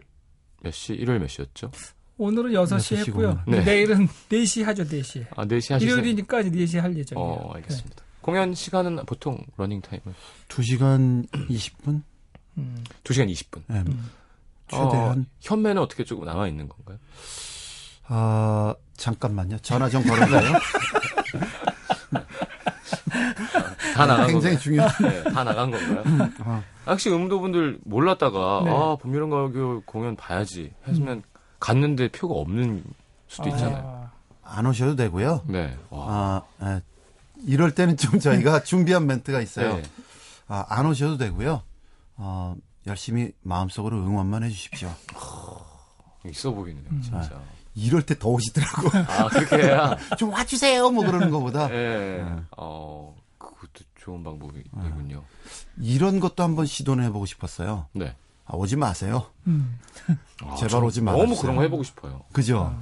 몇 0.62 0.73
시? 0.73 0.93
일요일 0.95 1.21
몇 1.21 1.29
시였죠? 1.29 1.71
오늘은 2.19 2.50
6시 2.50 2.55
여섯 2.55 2.79
시 2.79 2.97
했고요. 2.97 3.43
네. 3.47 3.64
내일은 3.64 4.06
4시 4.28 4.63
하죠, 4.65 4.84
4시. 4.84 5.26
아, 5.37 5.45
4시 5.47 5.73
하시죠? 5.75 5.78
일요일이니까 5.87 6.41
이제 6.43 6.50
4시 6.50 6.80
할 6.80 6.97
예정이에요. 6.97 7.28
어, 7.28 7.52
알겠습니다. 7.54 8.02
공연 8.21 8.54
시간은 8.54 9.06
보통 9.06 9.39
러닝 9.56 9.80
타임은 9.80 10.15
2시간 10.49 11.26
20분? 11.49 11.95
네. 11.95 12.00
음. 12.58 12.84
2시간 13.04 13.32
20분. 13.32 13.63
네. 13.69 13.78
음. 13.80 14.11
최대한. 14.69 15.21
어, 15.21 15.25
현매는 15.41 15.80
어떻게 15.82 16.04
조금 16.04 16.26
남아 16.26 16.47
있는 16.49 16.69
건가요? 16.69 16.99
아, 18.06 18.75
잠깐만요. 18.97 19.58
전화 19.61 19.89
좀 19.89 20.02
걸어봐요. 20.02 20.52
다 24.00 24.06
나간 24.06 24.26
굉장히 24.28 24.56
건가요? 24.56 24.58
중요한. 24.58 24.91
네, 25.02 25.23
다 25.32 25.45
나간 25.45 25.71
건가요? 25.71 26.30
어. 26.45 26.63
혹시 26.86 27.10
음도분들 27.10 27.78
몰랐다가 27.84 28.63
네. 28.65 28.71
아 28.71 28.97
봄여름 29.00 29.30
가을 29.30 29.80
공연 29.84 30.17
봐야지 30.17 30.73
했으면 30.89 31.23
갔는데 31.58 32.08
표가 32.08 32.34
없는 32.34 32.84
수도 33.28 33.49
있잖아요. 33.50 34.10
아, 34.43 34.58
안 34.58 34.67
오셔도 34.67 34.97
되고요. 34.97 35.43
네. 35.47 35.76
와. 35.91 36.43
아, 36.58 36.67
에, 36.67 36.80
이럴 37.47 37.75
때는 37.75 37.97
좀 37.97 38.19
저희가 38.19 38.63
준비한 38.65 39.06
멘트가 39.06 39.41
있어요. 39.41 39.76
네. 39.76 39.82
아, 40.49 40.65
안 40.69 40.86
오셔도 40.86 41.17
되고요. 41.17 41.63
어, 42.17 42.54
열심히 42.86 43.30
마음속으로 43.43 43.97
응원만 43.99 44.43
해주십시오. 44.45 44.91
있어 46.26 46.50
보이네요, 46.50 46.84
음. 46.91 47.00
진짜. 47.02 47.30
이럴 47.75 48.02
때 48.02 48.15
더 48.17 48.28
오시더라고. 48.30 48.89
아 49.08 49.28
그렇게 49.28 49.56
해야. 49.69 49.97
좀 50.19 50.30
와주세요. 50.32 50.91
뭐 50.91 51.04
그러는 51.04 51.30
것보다. 51.30 51.71
예. 51.73 52.23
네. 52.23 52.36
어 52.56 53.15
그것도 53.39 53.84
좋은 54.00 54.25
방법이군요. 54.25 55.23
이런 55.78 56.21
것도 56.21 56.43
한번 56.43 56.65
시도는 56.65 57.04
해보고 57.04 57.26
싶었어요. 57.26 57.86
네. 57.93 58.17
아, 58.47 58.56
오지 58.56 58.76
마세요. 58.76 59.26
음. 59.47 59.78
아, 60.43 60.54
제발 60.56 60.69
저 60.71 60.78
오지 60.80 61.02
너무 61.02 61.19
말아주세요. 61.19 61.41
그런 61.43 61.56
거 61.56 61.63
해보고 61.63 61.82
싶어요. 61.82 62.23
그죠? 62.32 62.75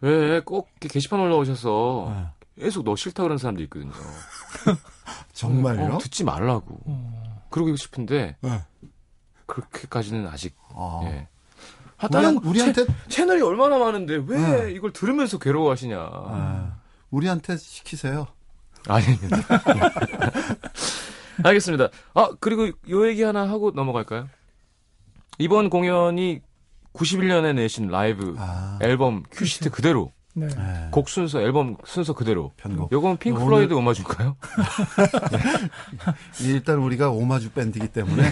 왜꼭 0.00 0.68
게시판 0.80 1.20
올라오셔서 1.20 2.12
네. 2.56 2.62
계속 2.64 2.84
너 2.84 2.96
싫다 2.96 3.22
그러는 3.22 3.38
사람도 3.38 3.62
있거든요. 3.64 3.92
정말요? 5.32 5.94
어, 5.94 5.98
듣지 5.98 6.24
말라고. 6.24 6.80
어. 6.84 7.46
그러고 7.50 7.74
싶은데 7.76 8.36
네. 8.40 8.62
그렇게까지는 9.46 10.26
아직. 10.26 10.56
아. 10.74 11.00
예. 11.04 11.28
아, 11.98 12.08
다른 12.08 12.36
우리, 12.38 12.48
우리한테 12.48 12.84
채, 13.08 13.24
너이 13.24 13.40
얼마나 13.40 13.78
많은데 13.78 14.22
왜 14.26 14.64
네. 14.64 14.72
이걸 14.72 14.92
들으면서 14.92 15.38
괴로워하시냐. 15.38 15.98
아, 15.98 16.76
우리한테 17.10 17.56
시키세요. 17.56 18.26
아닙니다. 18.86 19.38
알겠습니다. 21.42 21.88
아, 22.14 22.30
그리고 22.40 22.68
요 22.90 23.06
얘기 23.08 23.22
하나 23.22 23.48
하고 23.48 23.70
넘어갈까요? 23.70 24.28
이번 25.38 25.70
공연이 25.70 26.40
91년에 26.94 27.54
내신 27.54 27.88
라이브 27.88 28.34
아, 28.38 28.78
앨범 28.82 29.22
큐시트 29.30 29.70
그대로 29.70 30.12
네. 30.34 30.48
네. 30.48 30.88
곡 30.90 31.08
순서, 31.08 31.40
앨범 31.40 31.76
순서 31.84 32.12
그대로. 32.12 32.52
편곡. 32.56 32.92
요건 32.92 33.16
핑크 33.18 33.40
오늘- 33.40 33.50
플로이드 33.50 33.74
오마주일까요? 33.74 34.36
일단 36.42 36.78
우리가 36.78 37.10
오마주 37.10 37.50
밴드이기 37.50 37.88
때문에 37.88 38.22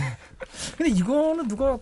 근데 0.76 0.90
이거는 0.92 1.48
누가 1.48 1.78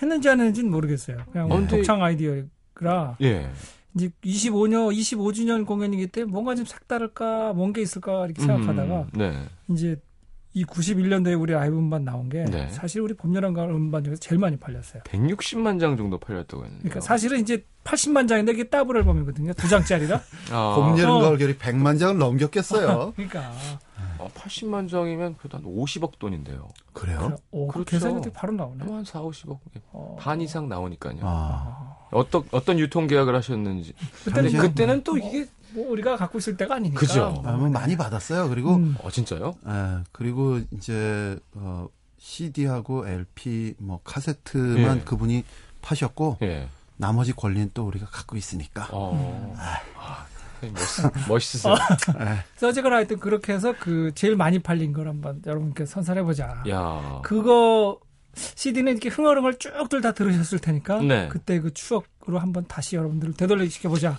했는지 0.00 0.28
안 0.28 0.38
했는지는 0.40 0.70
모르겠어요. 0.70 1.18
그냥 1.32 1.50
어, 1.50 1.56
근데- 1.56 1.76
독창 1.76 2.02
아이디어라 2.02 3.16
예. 3.22 3.50
이제 3.94 4.10
25년, 4.24 4.94
25주년 4.94 5.66
공연이기 5.66 6.08
때문에 6.08 6.30
뭔가 6.32 6.54
좀 6.54 6.64
색다를까, 6.64 7.52
뭔 7.54 7.72
게 7.72 7.82
있을까 7.82 8.24
이렇게 8.26 8.42
생각하다가 8.42 9.00
음, 9.02 9.08
네. 9.14 9.32
이제 9.68 9.96
이 10.54 10.64
91년도에 10.64 11.38
우리 11.40 11.52
라이브 11.52 11.76
음반 11.78 12.04
나온 12.04 12.28
게 12.28 12.44
네. 12.44 12.68
사실 12.70 13.00
우리 13.00 13.14
봄여름 13.14 13.52
가을 13.54 13.70
음반 13.70 14.02
중에서 14.02 14.18
제일 14.20 14.38
많이 14.38 14.56
팔렸어요. 14.56 15.02
160만 15.04 15.78
장 15.78 15.96
정도 15.96 16.18
팔렸다고 16.18 16.64
했는데. 16.64 16.82
그러니까 16.88 17.00
사실은 17.00 17.40
이제 17.40 17.64
80만 17.84 18.26
장인데 18.28 18.52
이게 18.52 18.68
더블 18.68 18.96
앨범이거든요. 18.98 19.52
두 19.52 19.68
장짜리라. 19.68 20.20
아, 20.50 20.74
봄, 20.74 20.98
여름, 20.98 21.14
어. 21.16 21.20
가을, 21.20 21.38
겨울이 21.38 21.58
100만 21.58 21.98
장을 21.98 22.16
넘겼겠어요. 22.18 23.12
그러니까 23.16 23.52
어, 24.18 24.28
80만 24.34 24.88
장이면 24.90 25.36
그래도 25.38 25.58
한 25.58 25.64
50억 25.64 26.18
돈인데요. 26.18 26.68
그래요? 26.92 27.36
오, 27.50 27.68
그 27.68 27.74
그렇죠. 27.74 27.90
계산이 27.90 28.14
어떻게 28.16 28.32
바로 28.32 28.52
나오네. 28.52 28.84
또한 28.84 29.04
4, 29.04 29.20
50억. 29.22 29.58
어. 29.92 30.16
반 30.18 30.40
이상 30.40 30.68
나오니까요. 30.68 31.18
아, 31.22 31.96
어떤, 32.10 32.44
어떤 32.50 32.78
유통계약을 32.78 33.34
하셨는지. 33.34 33.94
그때는 34.24 34.52
그때는 34.52 35.04
또 35.04 35.16
이게. 35.16 35.46
뭐 35.70 35.90
우리가 35.90 36.16
갖고 36.16 36.38
있을 36.38 36.56
때가 36.56 36.76
아니니까. 36.76 36.98
그죠. 36.98 37.42
아, 37.44 37.52
뭐 37.52 37.68
많이 37.68 37.96
받았어요. 37.96 38.48
그리고 38.48 38.76
음. 38.76 38.96
어, 39.02 39.10
진짜요? 39.10 39.54
예, 39.66 40.04
그리고 40.12 40.60
이제 40.72 41.38
어, 41.54 41.88
CD하고 42.16 43.06
LP 43.06 43.74
뭐 43.78 44.00
카세트만 44.02 44.96
예. 44.96 45.00
그분이 45.04 45.44
파셨고 45.82 46.38
예. 46.42 46.68
나머지 46.96 47.32
권리는 47.32 47.70
또 47.74 47.86
우리가 47.86 48.06
갖고 48.06 48.36
있으니까. 48.36 48.88
어. 48.92 49.54
아, 49.58 50.26
멋있, 50.72 51.28
멋있으세요. 51.28 51.74
예. 52.20 52.44
그래서 52.50 52.68
어쨌거나 52.68 52.96
하여튼 52.96 53.18
그렇게 53.18 53.52
해서 53.52 53.74
그 53.78 54.12
제일 54.14 54.36
많이 54.36 54.58
팔린 54.58 54.92
걸 54.92 55.08
한번 55.08 55.42
여러분께 55.46 55.86
선사해보자. 55.86 56.64
야. 56.68 57.20
그거 57.22 57.98
CD는 58.34 58.92
이렇게 58.92 59.08
흥얼흥얼 59.08 59.58
쭉들 59.58 60.00
다 60.00 60.12
들으셨을 60.12 60.58
테니까 60.60 61.00
네. 61.02 61.28
그때 61.28 61.60
그 61.60 61.72
추억 61.74 62.04
음악으로 62.28 62.38
한번 62.38 62.64
다시 62.68 62.96
여러분들을 62.96 63.34
되돌리시켜보자. 63.34 64.16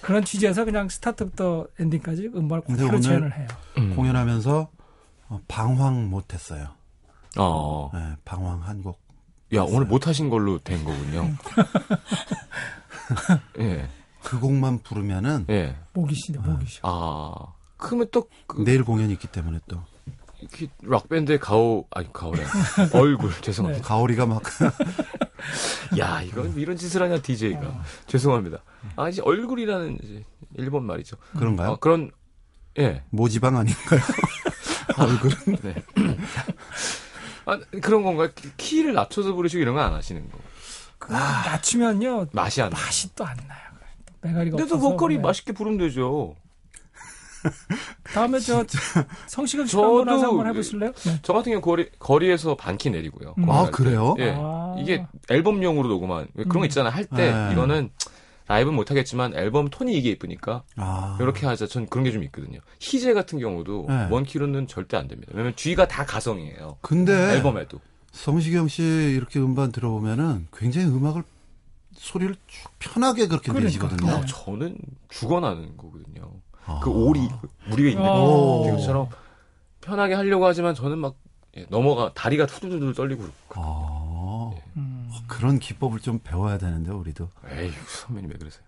그런 0.00 0.24
취지에서 0.24 0.64
그냥 0.64 0.88
스타트부터 0.88 1.66
엔딩까지 1.78 2.30
음악을 2.34 2.62
근데 2.66 2.72
그대로 2.82 2.88
오늘- 2.88 3.00
재현을 3.02 3.36
해요. 3.38 3.48
음. 3.78 3.94
공연하면서 3.94 4.70
어, 5.28 5.40
방황 5.46 6.10
못했어요. 6.10 6.68
어. 7.36 7.90
네, 7.94 8.16
방황 8.24 8.62
한 8.62 8.82
곡. 8.82 8.98
야, 9.54 9.62
오늘 9.62 9.86
못 9.86 10.06
하신 10.06 10.30
걸로 10.30 10.58
된 10.58 10.84
거군요. 10.84 11.30
예. 13.60 13.88
그 14.24 14.38
곡만 14.40 14.80
부르면은 14.80 15.46
예. 15.50 15.76
목이 15.94 16.14
쉬네, 16.14 16.38
목이 16.38 16.66
쉬어. 16.66 16.80
아. 16.84 17.52
그러면 17.76 18.08
또 18.12 18.28
그, 18.46 18.62
내일 18.62 18.84
공연이 18.84 19.12
있기 19.14 19.26
때문에 19.28 19.60
또그 19.68 20.68
락밴드의 20.82 21.38
가오 21.40 21.86
아니 21.90 22.12
가오래 22.12 22.44
얼굴 22.92 23.32
죄송합니다. 23.40 23.86
가오리가 23.86 24.26
막 24.26 24.42
야 25.98 26.20
이건 26.22 26.56
이런 26.58 26.76
짓을 26.76 27.02
하냐 27.02 27.20
DJ가 27.22 27.82
죄송합니다. 28.06 28.58
아 28.96 29.08
이제 29.08 29.22
얼굴이라는 29.24 29.98
이제 30.02 30.24
일본 30.56 30.84
말이죠. 30.84 31.16
그런가요? 31.38 31.70
어, 31.70 31.76
그런 31.76 32.10
예 32.78 33.02
모지방 33.10 33.56
아닌가요? 33.56 34.00
얼굴은 34.98 35.56
네. 35.62 35.74
아 37.46 37.58
그런 37.80 38.02
건가요? 38.02 38.30
키- 38.34 38.50
키를 38.58 38.92
낮춰서 38.94 39.32
부르시고 39.32 39.60
이런 39.62 39.74
거 39.74 39.80
안 39.80 39.94
하시는 39.94 40.22
거그 40.98 41.12
낮추면요 41.12 42.26
맛이 42.32 42.60
안 42.60 42.68
나. 42.70 42.76
맛이 42.78 43.14
또 43.14 43.24
안 43.24 43.36
나요. 43.48 43.69
또 44.22 44.28
메가리가 44.28 44.56
근데도 44.56 44.74
없어서 44.76 44.90
보컬이 44.90 45.16
네. 45.16 45.20
맛있게 45.22 45.52
부르면 45.52 45.78
되죠. 45.78 46.34
다음에 48.12 48.38
저 48.38 48.64
성시경 49.26 49.66
씨 49.66 49.76
한번 49.76 50.08
해서 50.10 50.26
한번 50.28 50.46
해보실래요? 50.48 50.92
네. 50.92 51.18
저 51.22 51.32
같은 51.32 51.52
경우 51.52 51.62
거리 51.62 51.88
거리에서 51.98 52.54
반키 52.54 52.90
내리고요. 52.90 53.34
음. 53.38 53.50
아, 53.50 53.70
그래요? 53.70 54.14
때. 54.18 54.24
예. 54.26 54.34
아. 54.38 54.76
이게 54.78 55.06
앨범용으로 55.30 55.88
녹음한 55.88 56.28
왜 56.34 56.44
그런 56.44 56.60
거 56.60 56.60
음. 56.60 56.64
있잖아요. 56.66 56.92
할때 56.92 57.32
네. 57.32 57.52
이거는 57.52 57.90
라이브는 58.46 58.76
못 58.76 58.90
하겠지만 58.90 59.32
앨범 59.34 59.68
톤이 59.70 59.94
이게 59.96 60.10
예쁘니까 60.10 60.64
아, 60.76 61.16
이렇게 61.20 61.46
하자. 61.46 61.66
전 61.66 61.86
그런 61.86 62.04
게 62.04 62.10
좀 62.10 62.24
있거든요. 62.24 62.58
희재 62.80 63.14
같은 63.14 63.38
경우도 63.38 63.86
네. 63.88 64.08
원키로는 64.10 64.66
절대 64.66 64.96
안 64.98 65.08
됩니다. 65.08 65.30
왜냐면 65.32 65.54
뒤가 65.56 65.88
다 65.88 66.04
가성이에요. 66.04 66.76
근데 66.82 67.12
앨범에도. 67.36 67.80
성시경 68.12 68.66
씨 68.68 68.82
이렇게 68.82 69.38
음반 69.38 69.70
들어보면은 69.72 70.48
굉장히 70.52 70.88
음악을 70.88 71.22
소리를 72.00 72.34
쭉 72.46 72.70
편하게 72.78 73.28
그렇게 73.28 73.52
그러니까. 73.52 73.66
내시거든요. 73.66 74.10
어, 74.10 74.24
저는 74.24 74.78
죽어나는 75.10 75.76
거거든요. 75.76 76.32
아. 76.64 76.80
그 76.82 76.88
오리 76.90 77.28
우리가 77.70 77.90
있는 77.90 78.02
어. 78.02 78.62
것처럼 78.70 79.08
편하게 79.82 80.14
하려고 80.14 80.46
하지만 80.46 80.74
저는 80.74 80.98
막 80.98 81.14
예, 81.58 81.66
넘어가 81.68 82.10
다리가 82.14 82.46
투두두두 82.46 82.94
떨리고 82.94 83.24
아, 83.54 84.50
음. 84.76 85.10
그런 85.26 85.58
기법을 85.58 86.00
좀 86.00 86.20
배워야 86.24 86.56
되는데 86.56 86.90
우리도 86.90 87.28
에이 87.50 87.70
선배님 88.06 88.30
왜 88.30 88.36
그러세요? 88.38 88.62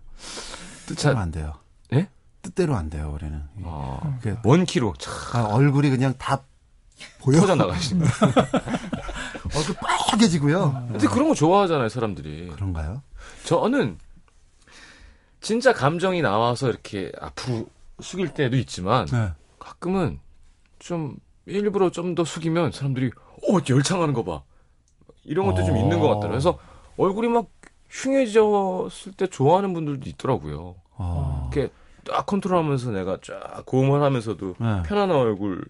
뜻대로 0.85 1.15
자, 1.15 1.19
안 1.19 1.31
돼요. 1.31 1.53
예? 1.93 2.09
뜻대로 2.43 2.75
안 2.75 2.91
돼요 2.91 3.11
우리는. 3.15 3.41
아, 3.63 4.19
그 4.21 4.37
원키로 4.43 4.93
참 4.99 5.13
아, 5.41 5.45
얼굴이 5.45 5.89
그냥 5.89 6.13
다 6.19 6.43
보여. 7.19 7.39
터져 7.39 7.55
나가시는 7.55 8.05
거. 8.05 8.11
얼굴 9.55 9.75
빨개지고요. 10.11 10.87
근데 10.91 11.07
그런 11.07 11.27
거 11.29 11.35
좋아하잖아요 11.35 11.89
사람들이. 11.89 12.49
그런가요? 12.49 13.01
저는 13.45 13.97
진짜 15.41 15.73
감정이 15.73 16.21
나와서 16.21 16.69
이렇게 16.69 17.11
앞으로 17.19 17.67
숙일 18.01 18.33
때도 18.33 18.55
있지만 18.57 19.05
네. 19.07 19.31
가끔은 19.59 20.19
좀 20.79 21.17
일부러 21.45 21.89
좀 21.91 22.15
더 22.15 22.23
숙이면 22.23 22.71
사람들이 22.71 23.07
어 23.07 23.57
열창하는 23.69 24.13
거 24.13 24.23
봐. 24.23 24.41
이런 25.23 25.45
것도 25.45 25.65
좀 25.65 25.75
어. 25.75 25.77
있는 25.77 25.99
것 25.99 26.07
같더라고요. 26.07 26.29
그래서 26.31 26.59
얼굴이 26.97 27.27
막 27.29 27.47
흉해졌을 27.89 29.13
때 29.13 29.27
좋아하는 29.27 29.73
분들도 29.73 30.09
있더라고요. 30.09 30.75
어. 30.95 31.49
이렇게 31.53 31.71
딱 32.05 32.25
컨트롤하면서 32.25 32.91
내가 32.91 33.17
쫙 33.21 33.65
고음을 33.65 34.01
하면서도 34.03 34.55
네. 34.59 34.83
편안한 34.83 35.11
얼굴 35.11 35.63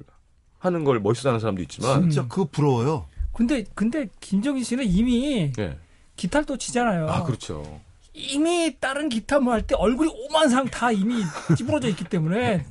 하는 0.63 0.84
걸 0.86 0.99
멋있어하는 1.02 1.39
사람도 1.41 1.62
있지만 1.63 2.10
진짜 2.10 2.26
그거 2.28 2.45
부러워요. 2.49 3.06
근데 3.34 3.65
근데 3.76 4.08
김정희 4.21 4.63
씨는 4.63 4.86
이미 4.86 5.52
예. 5.60 5.78
기타를 6.15 6.45
또 6.45 6.58
치잖아요. 6.58 7.10
아 7.10 7.23
그렇죠. 7.23 7.82
이미 8.13 8.78
다른 8.80 9.10
기타 9.10 9.39
뭐 9.39 9.54
할 9.54 9.62
때 9.63 9.76
얼굴이 9.76 10.10
오만상 10.30 10.65
다 10.69 10.91
이미 10.91 11.21
찌부러져 11.58 11.89
있기 11.89 12.06
때문에 12.06 12.65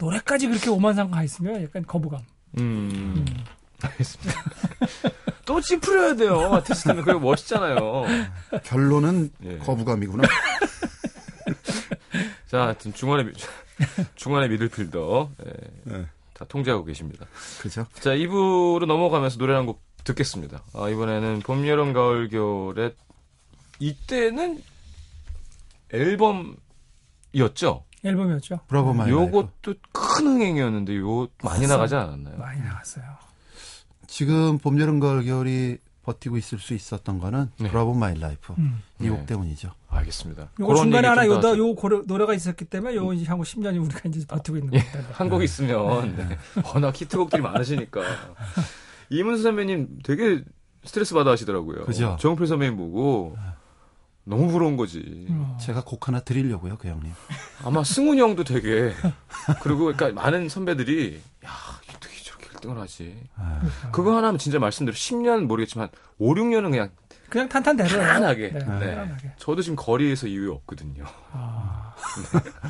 노래까지 0.00 0.48
그렇게 0.48 0.70
오만상 0.70 1.10
가 1.10 1.22
있으면 1.22 1.62
약간 1.62 1.84
거부감. 1.84 2.20
음. 2.58 3.26
알겠습니다. 3.82 4.44
또 5.44 5.60
찌푸려야 5.60 6.14
돼요. 6.14 6.54
아티스트는 6.54 7.02
그게 7.02 7.18
멋있잖아요. 7.18 8.04
결론은 8.64 9.30
예. 9.44 9.58
거부감이구나. 9.58 10.22
자, 12.50 12.62
하여튼 12.62 12.94
중간에 12.94 13.24
미- 13.24 13.32
중간에 14.14 14.48
미들필더 14.48 15.30
예, 15.46 15.52
네. 15.84 16.06
다 16.40 16.46
통제하고 16.48 16.84
계십니다. 16.86 17.26
그죠? 17.60 17.86
자, 18.00 18.10
2부로 18.12 18.86
넘어가면서 18.86 19.36
노래 19.36 19.52
한 19.54 19.66
곡 19.66 19.82
듣겠습니다. 20.04 20.62
아, 20.72 20.88
이번에는 20.88 21.40
봄, 21.40 21.66
여름, 21.68 21.92
가을, 21.92 22.30
겨울에 22.30 22.94
이때는 23.78 24.62
앨범이었죠. 25.92 27.84
앨범이었죠. 28.02 28.60
Bravo 28.68 28.94
My. 28.94 29.10
요것도 29.10 29.74
큰 29.92 30.26
흥행이었는데 30.26 30.96
요 30.96 31.28
많이. 31.42 31.66
나가지 31.66 31.94
않았나요? 31.94 32.38
많이 32.38 32.62
나왔어요. 32.62 33.04
지금 34.06 34.56
봄, 34.58 34.80
여름, 34.80 34.98
가을, 35.00 35.22
겨울이 35.24 35.76
버티고 36.10 36.36
있을 36.36 36.58
수 36.58 36.74
있었던 36.74 37.18
거는 37.18 37.50
네. 37.58 37.68
Bravo 37.70 37.94
My 37.94 38.18
Life. 38.18 38.52
음. 38.58 38.82
이곡 39.00 39.20
네. 39.20 39.26
때문이죠. 39.26 39.70
알겠습니다. 39.88 40.50
요거 40.58 40.74
중간에 40.76 41.06
하나 41.08 41.22
좀 41.22 41.30
요다 41.32 41.40
나왔어요. 41.42 41.68
요 41.70 41.74
고려- 41.74 42.02
노래가 42.06 42.34
있었기 42.34 42.64
때문에 42.64 42.94
요 42.96 43.12
이제 43.12 43.24
향후 43.26 43.42
10년이 43.42 43.80
우리가 43.84 44.00
이제 44.08 44.26
버티고 44.26 44.56
있는 44.58 44.74
예, 44.74 44.78
겁니다. 44.80 45.14
한곡 45.14 45.42
있으면 45.42 46.16
네. 46.16 46.38
워낙 46.74 47.00
히트곡들이 47.00 47.42
많으시니까 47.42 48.00
이문수 49.10 49.42
선배님 49.42 50.00
되게 50.04 50.42
스트레스 50.84 51.14
받아 51.14 51.30
하시더라고요. 51.32 51.84
그죠? 51.84 52.16
정필 52.20 52.46
선배님 52.46 52.76
보고 52.76 53.36
너무 54.24 54.48
부러운 54.48 54.76
거지. 54.76 55.26
어. 55.30 55.56
제가 55.60 55.82
곡 55.82 56.06
하나 56.06 56.20
드리려고요, 56.20 56.76
그 56.78 56.88
형님. 56.88 57.10
아마 57.64 57.82
승훈이 57.82 58.20
형도 58.20 58.44
되게 58.44 58.92
그리고 59.62 59.92
그러니까 59.92 60.12
많은 60.12 60.48
선배들이 60.48 61.20
야 61.44 61.50
1등을 62.60 62.76
하지. 62.76 63.22
아, 63.36 63.60
그거 63.92 64.16
하나면 64.16 64.38
진짜 64.38 64.58
말씀대로 64.58 64.94
10년 64.94 65.44
모르겠지만 65.46 65.88
5, 66.18 66.34
6년은 66.34 66.70
그냥 66.70 66.90
그냥 67.28 67.48
탄탄대로요. 67.48 68.00
편안하게. 68.00 68.52
네, 68.52 68.58
네. 68.58 68.64
편안하게. 68.64 69.32
저도 69.38 69.62
지금 69.62 69.76
거리에서 69.76 70.26
이유 70.26 70.52
없거든요. 70.52 71.04
아, 71.32 71.94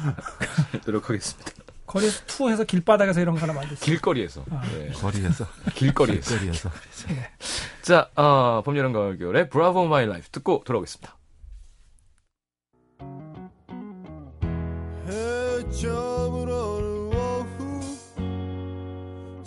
노력하겠습니다. 0.87 1.53
거리에서 1.87 2.23
two 2.27 2.39
해서 2.39 2.65
길바닥에서 2.65 3.21
이런 3.21 3.35
거 3.35 3.41
하나 3.41 3.53
만들었어요. 3.53 3.85
길거리에서. 3.85 4.45
아. 4.51 4.63
네. 4.73 4.91
거리에서. 4.93 5.47
길거리에서. 5.75 6.37
거리에서. 6.39 6.71
자, 7.83 8.11
어, 8.15 8.63
봄, 8.65 8.77
여름, 8.77 8.93
가을, 8.93 9.19
겨울의 9.19 9.49
Bravo 9.49 9.89
My 9.89 10.07
Life 10.07 10.29
듣고 10.31 10.63
돌아오겠습니다. 10.65 11.17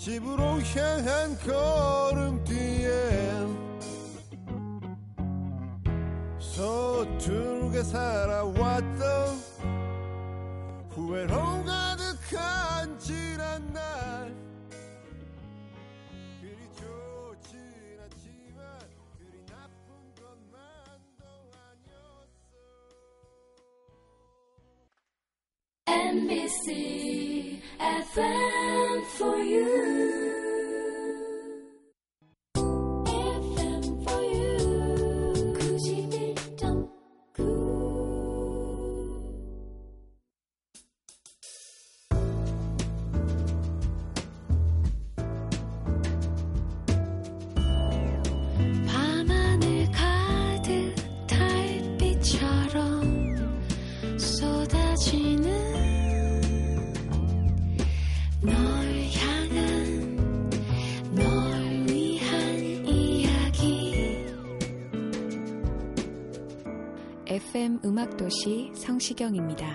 집으로 0.03 0.59
향한 0.61 1.39
걸음뒤에 1.39 2.89
서툴게 6.41 7.83
살아왔던 7.83 9.37
후회로 10.89 11.63
가득한 11.63 12.99
지난 12.99 13.71
날. 13.71 14.35
그리 16.41 16.57
좋진 16.75 17.61
않지만 18.01 18.59
그리 19.17 19.39
나쁜 19.45 19.87
것만도 20.19 21.23
아니었어. 21.87 22.51
NBC 25.87 27.62
FM 27.79 29.05
for 29.05 29.37
you. 29.37 30.42
음악도시 67.85 68.71
성시경입니다. 68.75 69.65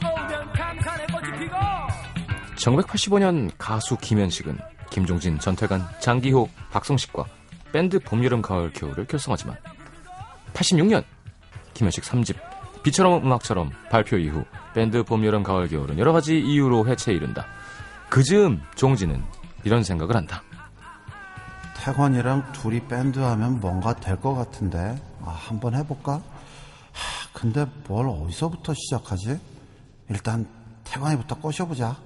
오면 0.00 0.52
감산의 0.54 1.06
꽃이 1.08 1.38
피고 1.38 1.56
1985년 2.56 3.50
가수 3.58 3.98
김현식은 3.98 4.75
김종진, 4.96 5.38
전태관, 5.38 5.86
장기호, 6.00 6.48
박성식과 6.72 7.26
밴드 7.70 7.98
봄, 7.98 8.24
여름, 8.24 8.40
가을, 8.40 8.72
겨울을 8.72 9.04
결성하지만 9.06 9.54
86년 10.54 11.04
김현식 11.74 12.02
3집 12.02 12.34
비처럼 12.82 13.22
음악처럼 13.22 13.72
발표 13.90 14.16
이후 14.16 14.42
밴드 14.72 15.02
봄, 15.02 15.22
여름, 15.26 15.42
가을, 15.42 15.68
겨울은 15.68 15.98
여러 15.98 16.14
가지 16.14 16.38
이유로 16.40 16.88
해체에 16.88 17.14
이른다. 17.14 17.44
그 18.08 18.22
즈음 18.22 18.62
종진은 18.74 19.22
이런 19.64 19.84
생각을 19.84 20.16
한다. 20.16 20.42
태관이랑 21.76 22.52
둘이 22.52 22.80
밴드 22.80 23.18
하면 23.18 23.60
뭔가 23.60 23.92
될 23.94 24.16
것 24.16 24.34
같은데 24.34 24.96
아, 25.22 25.28
한번 25.30 25.74
해볼까? 25.74 26.14
하, 26.14 26.22
근데 27.34 27.66
뭘 27.86 28.08
어디서부터 28.08 28.72
시작하지? 28.72 29.38
일단 30.08 30.48
태관이부터 30.84 31.34
꼬셔보자 31.34 31.96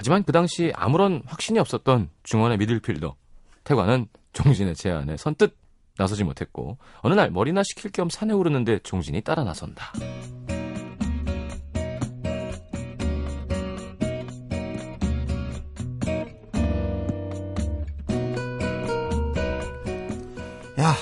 하지만 0.00 0.24
그 0.24 0.32
당시 0.32 0.72
아무런 0.74 1.22
확신이 1.26 1.58
없었던 1.58 2.08
중원의 2.22 2.56
미들필더 2.56 3.16
태관은 3.64 4.06
종진의 4.32 4.74
제안에 4.74 5.18
선뜻 5.18 5.54
나서지 5.98 6.24
못했고 6.24 6.78
어느 7.02 7.12
날 7.12 7.30
머리나 7.30 7.62
식힐 7.62 7.92
겸 7.92 8.08
산에 8.08 8.32
오르는데 8.32 8.78
종진이 8.78 9.20
따라 9.20 9.44
나선다. 9.44 9.92
야 20.80 20.96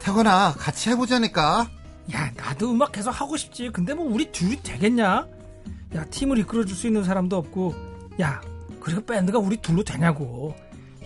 태관아 0.00 0.54
같이 0.54 0.90
해보자니까. 0.90 1.70
야 2.12 2.32
나도 2.34 2.72
음악 2.72 2.90
계속 2.90 3.12
하고 3.12 3.36
싶지. 3.36 3.70
근데 3.70 3.94
뭐 3.94 4.04
우리 4.04 4.32
둘이 4.32 4.60
되겠냐? 4.64 5.28
야 5.94 6.04
팀을 6.06 6.38
이끌어줄 6.38 6.74
수 6.74 6.88
있는 6.88 7.04
사람도 7.04 7.36
없고 7.36 7.91
야 8.20 8.40
그리고 8.80 9.04
밴드가 9.04 9.38
우리 9.38 9.56
둘로 9.56 9.82
되냐고 9.84 10.54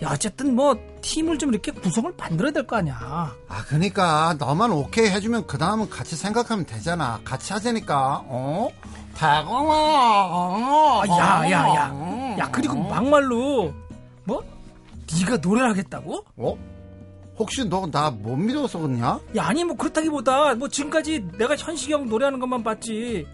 야 0.03 0.09
어쨌든 0.11 0.55
뭐 0.55 0.75
팀을 1.01 1.37
좀 1.39 1.49
이렇게 1.51 1.71
구성을 1.71 2.11
만들어야 2.17 2.51
될 2.51 2.65
거 2.67 2.75
아니야 2.77 2.95
아 3.47 3.63
그니까 3.67 4.35
너만 4.37 4.71
오케이 4.71 5.09
해주면 5.09 5.47
그 5.47 5.57
다음은 5.57 5.89
같이 5.89 6.15
생각하면 6.15 6.65
되잖아 6.65 7.19
같이 7.23 7.53
하자니까 7.53 8.23
어? 8.27 8.69
태관아 9.15 9.47
어, 9.49 11.01
아, 11.03 11.07
야, 11.09 11.51
야, 11.51 11.75
야. 11.75 11.89
어, 11.93 12.35
야 12.39 12.49
그리고 12.51 12.75
어. 12.79 12.89
막말로 12.89 13.73
뭐 14.25 14.43
네가 15.19 15.37
노래를 15.37 15.69
하겠다고? 15.71 16.25
어? 16.37 16.57
혹시 17.39 17.63
너 17.65 17.85
나 17.87 18.11
못 18.11 18.35
믿어서 18.35 18.79
그러냐? 18.79 19.19
야 19.35 19.43
아니 19.45 19.63
뭐 19.63 19.75
그렇다기보다 19.77 20.55
뭐 20.55 20.67
지금까지 20.67 21.27
내가 21.37 21.55
현식형 21.55 22.07
노래하는 22.07 22.39
것만 22.39 22.63
봤지 22.63 23.25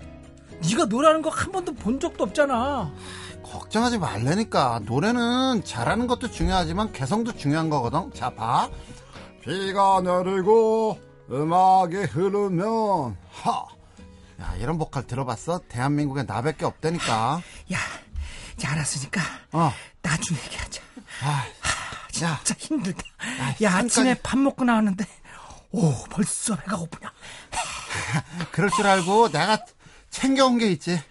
네가 0.69 0.86
노래하는 0.86 1.21
거 1.21 1.29
한 1.29 1.51
번도 1.51 1.73
본 1.73 1.99
적도 1.99 2.23
없잖아 2.25 2.91
걱정하지 3.43 3.97
말라니까. 3.99 4.82
노래는 4.86 5.63
잘하는 5.63 6.08
것도 6.08 6.32
중요하지만 6.32 6.91
개성도 6.91 7.36
중요한 7.36 7.69
거거든. 7.69 8.12
자 8.13 8.29
봐. 8.29 8.69
비가 9.41 10.01
내리고 10.01 10.99
음악이 11.29 11.95
흐르면 11.97 13.17
하. 13.32 13.65
야 14.41 14.56
이런 14.58 14.77
보컬 14.77 15.06
들어봤어? 15.06 15.62
대한민국에 15.67 16.23
나밖에 16.23 16.65
없다니까. 16.65 17.41
야 17.73 17.77
이제 18.58 18.67
알았으니까 18.67 19.21
어. 19.51 19.71
나중에 20.01 20.39
얘기하자. 20.45 20.82
아, 21.23 21.45
야, 22.23 22.39
진짜 22.43 22.56
힘들다. 22.58 23.01
아, 23.19 23.49
야 23.62 23.71
산까지- 23.71 23.86
아침에 23.86 24.13
밥 24.21 24.38
먹고 24.39 24.63
나왔는데 24.65 25.06
오 25.71 25.93
벌써 26.10 26.56
배가 26.56 26.77
고프냐. 26.77 27.12
그럴 28.51 28.69
줄 28.71 28.88
알고 28.88 29.29
내가 29.29 29.60
챙겨온 30.10 30.58
게 30.58 30.71
있지. 30.71 31.01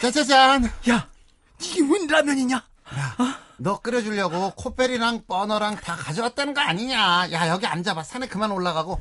짜자잔 0.00 0.70
야 0.90 1.08
이게 1.62 1.80
웬 1.80 2.06
라면이냐? 2.06 2.62
너 3.58 3.80
끓여주려고 3.80 4.50
코펠이랑 4.56 5.24
버너랑 5.26 5.76
다 5.76 5.94
가져왔다는 5.96 6.52
거 6.52 6.60
아니냐? 6.60 7.28
야 7.30 7.48
여기 7.48 7.66
앉아봐. 7.66 8.02
산에 8.02 8.26
그만 8.26 8.50
올라가고. 8.50 9.00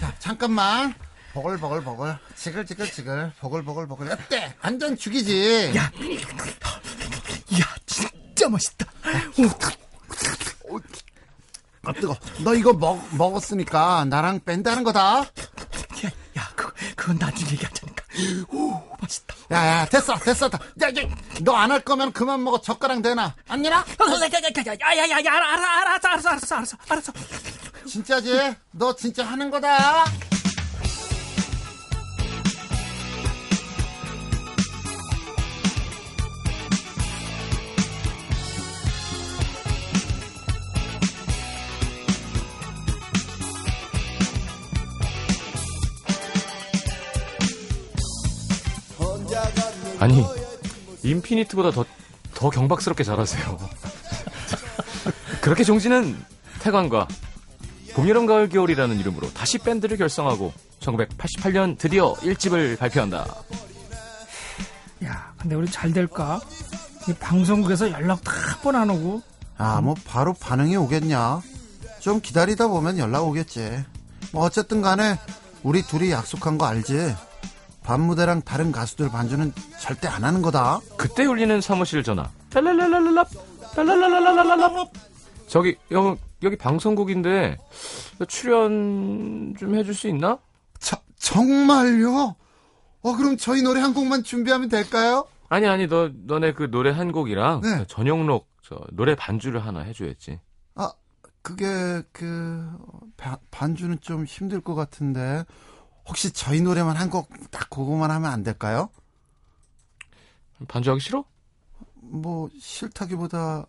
자 0.00 0.12
잠깐만. 0.18 0.94
버글버글 1.32 1.84
버글. 1.84 2.18
지글지글 2.34 2.90
지글. 2.90 3.32
버글버글 3.38 3.86
버글. 3.86 4.10
어때? 4.12 4.54
완전 4.62 4.96
죽이지. 4.96 5.72
야, 5.76 5.84
야 5.84 7.74
진짜 7.86 8.48
멋있다. 8.48 8.86
오, 10.68 10.78
아 11.84 11.92
뜨거. 11.92 12.16
너 12.40 12.54
이거 12.54 12.72
먹, 12.72 13.00
먹었으니까 13.16 14.04
나랑 14.06 14.40
하는 14.70 14.82
거다 14.84 15.24
야, 16.40 16.44
야 16.44 16.48
그, 16.56 16.72
그건 16.96 17.18
나중에 17.18 17.50
얘기하자니까. 17.52 18.04
오 18.52 18.82
맛있다. 19.00 19.34
야 19.52 19.66
야 19.66 19.84
됐어 19.86 20.14
됐어. 20.18 20.48
야너 20.80 21.52
안 21.54 21.70
할 21.70 21.80
거면 21.80 22.12
그만 22.12 22.42
먹어. 22.42 22.60
젓가락 22.60 23.00
내놔. 23.00 23.34
아니라 23.48 23.84
야야 24.80 25.10
야 25.10 25.24
야 25.24 25.32
알아 25.34 25.52
알아 25.54 25.80
알았어 25.80 26.08
알았어 26.08 26.28
알았어 26.30 26.56
알았어 26.56 26.76
알았어. 26.88 27.12
진짜지? 27.86 28.56
너 28.72 28.94
진짜 28.94 29.24
하는 29.26 29.50
거다 29.50 30.04
아니 50.00 50.24
인피니트보다 51.02 51.70
더, 51.70 51.84
더 52.34 52.50
경박스럽게 52.50 53.04
잘하세요. 53.04 53.58
그렇게 55.40 55.62
종진은 55.62 56.16
태관과 56.60 57.06
봄, 57.94 58.08
여름, 58.08 58.26
가을, 58.26 58.48
겨울이라는 58.48 58.98
이름으로 58.98 59.32
다시 59.32 59.58
밴드를 59.58 59.96
결성하고 59.96 60.52
1988년 60.80 61.78
드디어 61.78 62.14
1집을 62.14 62.78
발표한다. 62.78 63.26
야 65.04 65.32
근데 65.38 65.54
우리 65.54 65.70
잘 65.70 65.92
될까 65.92 66.40
이 67.08 67.12
방송국에서 67.14 67.90
연락도 67.90 68.30
한번안 68.30 68.90
오고 68.90 69.22
아, 69.58 69.80
뭐 69.82 69.94
바로 70.06 70.32
반응이 70.32 70.76
오겠냐? 70.76 71.42
좀 71.98 72.20
기다리다 72.20 72.68
보면 72.68 72.96
연락 72.98 73.24
오겠지. 73.24 73.84
뭐 74.32 74.44
어쨌든 74.44 74.80
간에 74.80 75.18
우리 75.62 75.82
둘이 75.82 76.10
약속한 76.10 76.56
거 76.56 76.64
알지? 76.64 77.14
밤 77.90 78.02
무대랑 78.02 78.42
다른 78.42 78.70
가수들 78.70 79.10
반주는 79.10 79.52
절대 79.80 80.06
안 80.06 80.22
하는 80.22 80.42
거다. 80.42 80.78
그때 80.96 81.26
울리는 81.26 81.60
사무실 81.60 82.04
전화. 82.04 82.30
랄랄랄랄랄랍. 82.54 83.26
저기, 85.48 85.76
여, 85.90 86.16
여기 86.44 86.54
방송국인데 86.56 87.58
출연 88.28 89.56
좀 89.58 89.74
해줄 89.74 89.92
수 89.92 90.06
있나? 90.06 90.38
저, 90.78 90.98
정말요? 91.18 92.36
어, 93.02 93.16
그럼 93.16 93.36
저희 93.36 93.60
노래 93.62 93.80
한 93.80 93.92
곡만 93.92 94.22
준비하면 94.22 94.68
될까요? 94.68 95.26
아니 95.48 95.66
아니 95.66 95.88
너 95.88 96.10
너네 96.14 96.52
그 96.52 96.70
노래 96.70 96.92
한 96.92 97.10
곡이랑 97.10 97.62
네. 97.62 97.84
전용록 97.88 98.46
저 98.62 98.78
노래 98.92 99.16
반주를 99.16 99.66
하나 99.66 99.80
해줘야지. 99.80 100.38
아, 100.76 100.92
그게 101.42 101.66
그 102.12 102.70
바- 103.16 103.40
반주는 103.50 103.98
좀 104.00 104.26
힘들 104.26 104.60
것 104.60 104.76
같은데 104.76 105.44
혹시 106.10 106.32
저희 106.32 106.60
노래만 106.60 106.96
한 106.96 107.08
곡 107.10 107.30
딱 107.50 107.70
그거만 107.70 108.10
하면 108.10 108.30
안 108.32 108.42
될까요? 108.42 108.90
반주하기 110.68 111.00
싫어? 111.00 111.24
뭐 111.94 112.48
싫다기보다 112.60 113.66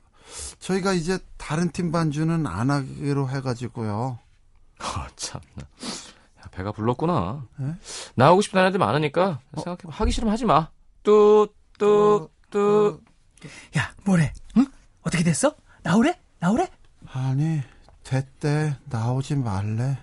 저희가 0.60 0.94
이제 0.94 1.20
다른 1.38 1.72
팀 1.72 1.92
반주는 1.92 2.46
안 2.48 2.70
하기로 2.72 3.30
해가지고요. 3.30 4.20
아 4.80 5.08
참나. 5.16 5.62
야, 5.62 6.44
배가 6.52 6.72
불렀구나. 6.72 7.46
네? 7.58 7.76
나오고 8.16 8.42
싶다는 8.42 8.70
애들 8.70 8.80
많으니까 8.80 9.40
생각해 9.56 9.78
하기 9.88 10.12
싫으면 10.12 10.34
하지 10.34 10.46
마. 10.46 10.70
뚜뚜뚜 11.04 13.02
야 13.78 13.94
뭐래 14.06 14.34
응 14.58 14.66
어떻게 15.02 15.24
됐어 15.24 15.56
나오래 15.84 16.20
나오래 16.40 16.68
아니 17.14 17.62
됐대 18.04 18.78
나오지 18.86 19.36
말래. 19.36 19.98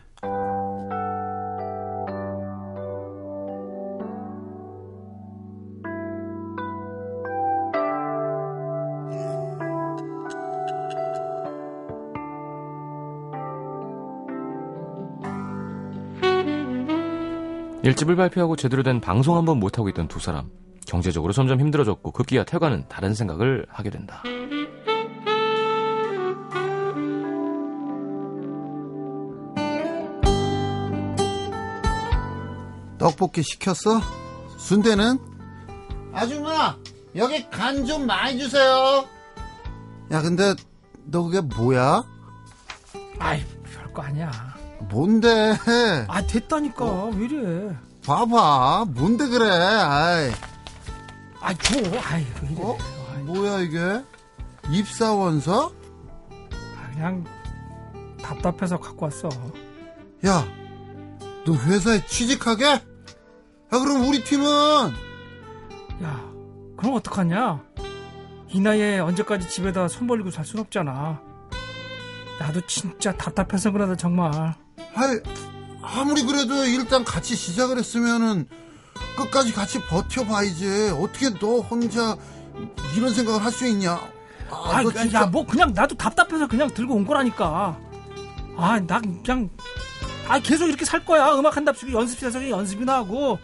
일집을 17.89 18.17
발표하고 18.17 18.57
제대로 18.57 18.83
된 18.83 19.01
방송 19.01 19.37
한 19.37 19.45
번 19.47 19.59
못하고 19.59 19.89
있던 19.89 20.09
두 20.09 20.19
사람. 20.21 20.51
경제적으로 20.87 21.33
점점 21.33 21.59
힘들어졌고 21.61 22.13
급기야 22.13 22.45
태관은 22.45 22.85
다른 22.89 23.15
생각을 23.15 23.67
하게 23.71 23.89
된다. 23.91 24.23
떡볶이 32.99 33.43
시켰어? 33.43 34.01
순대는? 34.57 35.19
아줌마 36.13 36.77
여기 37.15 37.49
간 37.51 37.87
좀 37.87 38.07
많이 38.07 38.39
주세요 38.39 39.05
야 40.11 40.21
근데 40.23 40.55
너 41.05 41.23
그게 41.23 41.41
뭐야? 41.41 42.03
아이 43.19 43.43
별거 43.65 44.03
아니야. 44.03 44.31
뭔데 44.81 45.57
아 46.09 46.23
됐다니까 46.27 47.05
왜 47.17 47.25
이래? 47.27 47.77
봐봐 48.07 48.87
뭔데 48.91 49.27
그래 49.29 49.49
아이 49.51 50.31
아 51.41 51.55
줘. 51.55 51.79
아이 52.05 52.25
왜 52.43 52.49
이래? 52.51 52.63
어? 52.63 52.77
아이, 53.15 53.23
뭐야 53.23 53.61
이게 53.61 54.03
입사원서? 54.71 55.73
아, 56.77 56.91
그냥 56.93 57.25
답답해서 58.23 58.79
갖고 58.79 59.07
왔어. 59.07 59.29
야 60.27 60.47
너 61.45 61.55
회사에 61.55 62.05
취직하게? 62.07 62.65
야 62.67 62.81
그럼 63.71 64.07
우리 64.07 64.23
팀은 64.23 64.47
야 66.03 66.31
그럼 66.77 66.95
어떡하냐? 66.97 67.63
이 68.49 68.61
나이에 68.61 68.99
언제까지 68.99 69.49
집에다 69.49 69.89
손 69.89 70.07
벌리고 70.07 70.31
살 70.31 70.45
순 70.45 70.61
없잖아. 70.61 71.21
나도 72.39 72.61
진짜 72.67 73.13
답답해서 73.13 73.71
그러다 73.73 73.97
정말. 73.97 74.55
아이 74.95 75.19
아무리 75.83 76.23
그래도 76.23 76.65
일단 76.65 77.05
같이 77.05 77.35
시작을 77.37 77.79
했으면은 77.79 78.47
끝까지 79.17 79.53
같이 79.53 79.81
버텨봐야지 79.87 80.93
어떻게 80.97 81.31
너 81.39 81.59
혼자 81.61 82.17
이런 82.97 83.13
생각을 83.15 83.45
할 83.45 83.53
수 83.53 83.67
있냐 83.67 83.93
아, 84.51 84.71
아, 84.77 84.83
너 84.83 84.89
야, 84.91 85.03
진짜 85.03 85.27
뭐 85.27 85.45
그냥 85.47 85.73
나도 85.75 85.95
답답해서 85.97 86.47
그냥 86.47 86.69
들고 86.73 86.95
온 86.95 87.07
거라니까. 87.07 87.79
아, 88.57 88.81
나 88.81 88.99
그냥 89.01 89.51
아 90.27 90.39
계속 90.41 90.67
이렇게 90.69 90.85
살 90.87 91.05
거야. 91.05 91.35
음악 91.35 91.57
한답시고 91.57 91.93
연습실에서 91.93 92.49
연습이나 92.49 92.95
하고 92.97 93.39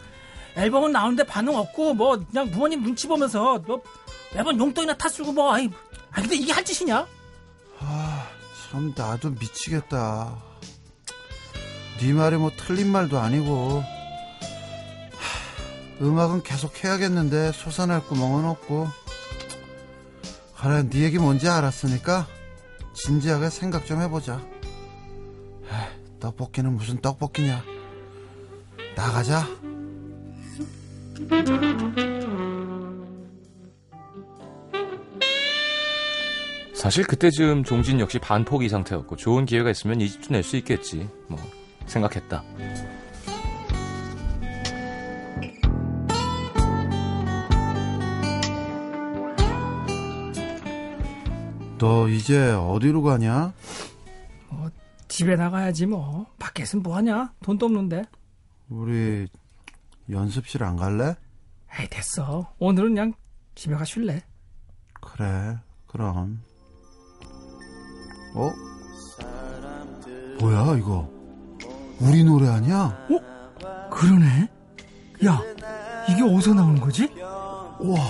앨범은 0.56 0.92
나오는데 0.92 1.24
반응 1.24 1.56
없고 1.56 1.94
뭐 1.94 2.18
그냥 2.30 2.50
부모님 2.50 2.82
눈치 2.82 3.06
보면서 3.06 3.58
뭐 3.66 3.82
매번 4.34 4.58
용돈이나 4.58 4.96
타 4.96 5.08
쓰고 5.08 5.32
뭐 5.32 5.52
아이, 5.52 5.68
아 6.10 6.20
근데 6.22 6.36
이게 6.36 6.52
할 6.52 6.64
짓이냐? 6.64 7.06
아, 7.80 8.26
참 8.70 8.92
나도 8.96 9.30
미치겠다. 9.30 10.34
네 12.00 12.12
말이 12.12 12.36
뭐 12.36 12.50
틀린 12.56 12.90
말도 12.90 13.18
아니고 13.18 13.82
하, 13.82 16.04
음악은 16.04 16.42
계속 16.42 16.84
해야겠는데 16.84 17.52
솟아날 17.52 18.04
구멍은 18.04 18.44
없고 18.44 18.88
그래 20.60 20.88
네 20.88 21.00
얘기 21.00 21.18
뭔지 21.18 21.48
알았으니까 21.48 22.26
진지하게 22.94 23.50
생각 23.50 23.86
좀 23.86 24.00
해보자. 24.00 24.40
에이, 25.64 26.18
떡볶이는 26.20 26.72
무슨 26.72 27.00
떡볶이냐? 27.00 27.62
나가자. 28.96 29.46
사실 36.74 37.04
그때쯤 37.04 37.64
종진 37.64 38.00
역시 38.00 38.18
반포기 38.18 38.68
상태였고 38.68 39.16
좋은 39.16 39.46
기회가 39.46 39.70
있으면 39.70 40.00
이 40.00 40.08
집도 40.08 40.32
낼 40.32 40.42
수 40.42 40.56
있겠지. 40.56 41.08
뭐 41.28 41.38
생각했다. 41.86 42.42
너 51.78 52.08
이제 52.08 52.52
어디로 52.52 53.02
가냐? 53.02 53.52
집에 55.14 55.36
나가야지 55.36 55.86
뭐. 55.86 56.26
밖에서 56.40 56.78
뭐 56.78 56.96
하냐? 56.96 57.32
돈도 57.44 57.66
없는데. 57.66 58.02
우리 58.68 59.28
연습실 60.10 60.64
안 60.64 60.76
갈래? 60.76 61.14
에이 61.78 61.86
됐어. 61.88 62.52
오늘은 62.58 62.94
그냥 62.94 63.12
집에 63.54 63.76
가 63.76 63.84
쉴래. 63.84 64.22
그래, 65.00 65.56
그럼. 65.86 66.42
어? 68.34 68.50
뭐야, 70.40 70.78
이거? 70.78 71.08
우리 72.00 72.24
노래 72.24 72.48
아니야? 72.48 72.96
그러네. 73.90 74.48
야, 75.26 75.40
이게 76.08 76.22
어디서 76.22 76.54
나온 76.54 76.80
거지? 76.80 77.08
와, 77.20 78.00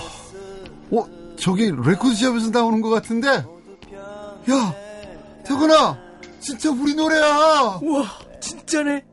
어, 0.91 1.35
저기 1.37 1.71
레코드샵에서 1.71 2.49
나오는 2.51 2.81
것 2.81 2.89
같은데? 2.89 3.27
야, 3.29 4.73
태근아, 5.45 5.97
진짜 6.39 6.71
우리 6.71 6.93
노래야! 6.95 7.79
우와, 7.81 8.05
진짜네. 8.39 9.03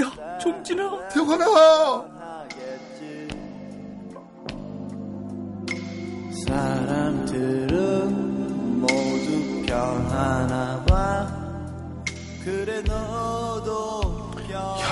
야, 0.00 0.38
종진아. 0.38 1.08
태근아! 1.08 1.46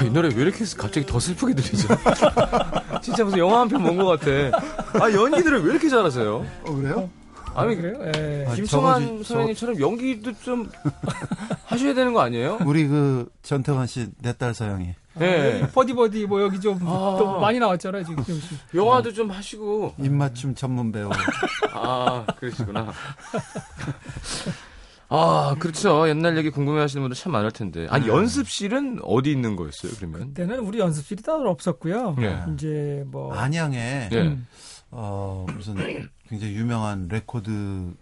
이 0.05 0.11
노래 0.11 0.29
왜 0.35 0.43
이렇게 0.43 0.65
갑자기 0.77 1.07
더 1.07 1.19
슬프게 1.21 1.55
들리죠? 1.55 1.89
진짜 3.03 3.25
무슨 3.25 3.39
영화 3.39 3.61
한 3.61 3.69
편 3.69 3.83
본 3.83 3.97
것 3.97 4.19
같아. 4.21 4.31
아, 5.05 5.11
연기들을 5.13 5.65
왜 5.65 5.71
이렇게 5.73 5.89
잘하세요? 5.89 6.47
어, 6.65 6.73
그래요? 6.75 7.09
아니, 7.55 7.75
그래요? 7.77 7.99
예. 8.15 8.47
아, 8.49 8.55
김성환 8.55 9.23
선생님처럼 9.23 9.81
연기도 9.81 10.33
좀 10.41 10.71
하셔야 11.65 11.95
되는 11.95 12.13
거 12.13 12.21
아니에요? 12.21 12.59
우리 12.67 12.87
그 12.87 13.29
전태관 13.43 13.87
씨, 13.87 14.09
내 14.21 14.33
딸 14.35 14.53
서영이. 14.55 14.95
예. 15.23 15.67
버디 15.73 15.95
버디 15.95 16.27
뭐 16.27 16.43
여기 16.43 16.61
좀 16.61 16.77
아. 16.83 17.17
또 17.19 17.41
많이 17.41 17.59
나왔잖아요 17.59 18.05
지금. 18.05 18.23
영화도 18.75 19.15
좀 19.15 19.31
하시고. 19.31 19.95
입맞춤 19.99 20.55
전문 20.55 20.93
배우. 20.93 21.09
아, 21.73 22.27
그러시구나. 22.39 22.93
아, 25.09 25.55
그렇죠. 25.59 26.09
옛날 26.09 26.37
얘기 26.37 26.51
궁금해 26.51 26.81
하시는 26.81 27.03
분들 27.03 27.17
참 27.17 27.33
많을 27.33 27.53
텐데. 27.53 27.87
아니, 27.91 28.09
연습실은 28.09 29.01
어디 29.03 29.31
있는 29.31 29.57
거였어요, 29.57 29.93
그러면? 29.97 30.29
그때는 30.29 30.61
우리 30.61 30.79
연습실이 30.79 31.23
따로 31.23 31.51
없었고요. 31.51 32.17
네. 32.19 32.43
이제 32.55 33.05
뭐 33.07 33.33
안양에, 33.33 34.09
네. 34.11 34.21
음, 34.23 34.47
어, 34.91 35.47
무슨 35.55 35.77
굉장히 36.29 36.55
유명한 36.55 37.09
레코드 37.09 37.95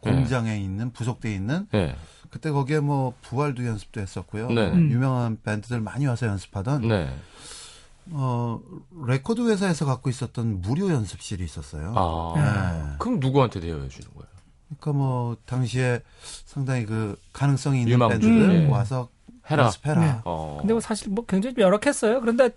공장에 0.00 0.58
있는, 0.58 0.92
부속돼 0.92 1.32
있는, 1.32 1.66
네. 1.72 1.94
그때 2.30 2.50
거기에 2.50 2.80
뭐 2.80 3.14
부활도 3.22 3.64
연습도 3.64 4.00
했었고요. 4.00 4.48
네. 4.48 4.70
음. 4.70 4.90
유명한 4.90 5.38
밴드들 5.42 5.80
많이 5.80 6.06
와서 6.06 6.26
연습하던, 6.26 6.88
네. 6.88 7.10
어, 8.12 8.60
레코드 9.06 9.48
회사에서 9.48 9.86
갖고 9.86 10.10
있었던 10.10 10.60
무료 10.60 10.90
연습실이 10.90 11.44
있었어요. 11.44 11.94
아. 11.96 12.34
네. 12.36 12.96
그럼 12.98 13.20
누구한테 13.20 13.60
대여해 13.60 13.88
주는 13.88 14.10
거예요? 14.14 14.29
그러니까 14.78 14.92
뭐 14.92 15.36
당시에 15.46 16.00
상당히 16.44 16.86
그 16.86 17.18
가능성이 17.32 17.82
있는 17.82 17.98
밴드들 17.98 18.66
음. 18.66 18.70
와서 18.70 19.08
해라. 19.50 19.64
연습해라. 19.64 20.00
네. 20.00 20.16
어. 20.24 20.58
근데 20.60 20.72
뭐 20.74 20.80
사실 20.80 21.10
뭐 21.10 21.24
굉장히 21.26 21.56
열악했어요. 21.58 22.20
그런데 22.20 22.50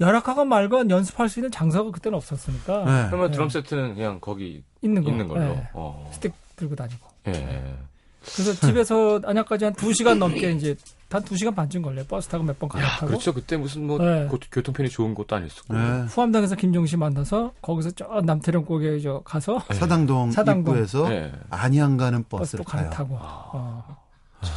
열악하건 0.00 0.48
말건 0.48 0.90
연습할 0.90 1.28
수 1.28 1.38
있는 1.38 1.50
장소가 1.50 1.90
그때는 1.90 2.16
없었으니까 2.16 2.84
네. 2.84 3.06
그러면 3.08 3.30
네. 3.30 3.32
드럼 3.32 3.48
세트는 3.48 3.94
그냥 3.94 4.18
거기 4.20 4.62
있는 4.82 5.02
거. 5.02 5.10
있는 5.10 5.28
걸로. 5.28 5.40
네. 5.40 5.68
어. 5.72 6.10
스틱 6.12 6.32
들고 6.56 6.76
다니고. 6.76 7.08
예. 7.28 7.76
그래서 8.22 8.66
집에서 8.66 9.20
안양까지 9.24 9.64
한 9.64 9.74
2시간 9.74 10.18
넘게 10.18 10.52
이제 10.52 10.76
한 11.14 11.22
2시간 11.22 11.54
반쯤 11.54 11.82
걸려요. 11.82 12.04
버스 12.06 12.28
타고 12.28 12.42
몇번 12.42 12.68
야, 12.70 12.72
갈아타고. 12.72 13.06
그렇죠. 13.06 13.32
그때 13.32 13.56
무슨 13.56 13.86
뭐 13.86 13.98
네. 13.98 14.26
고- 14.26 14.38
교통편이 14.50 14.88
좋은 14.90 15.14
곳도 15.14 15.36
아니었고. 15.36 15.72
네. 15.72 16.02
후암동에서 16.08 16.56
김종진 16.56 16.87
씨 16.87 16.96
만나서 16.96 17.52
거기서 17.62 17.92
저 17.92 18.20
남태령 18.24 18.76
고개 18.76 18.98
저 19.00 19.20
가서 19.24 19.60
사당동, 19.72 20.32
사당동. 20.32 20.74
입구에서 20.74 21.08
네. 21.08 21.32
안양 21.50 21.96
가는 21.96 22.24
버스 22.28 22.56
버스를. 22.56 22.64
갈아타고 22.64 23.16
어, 23.20 23.96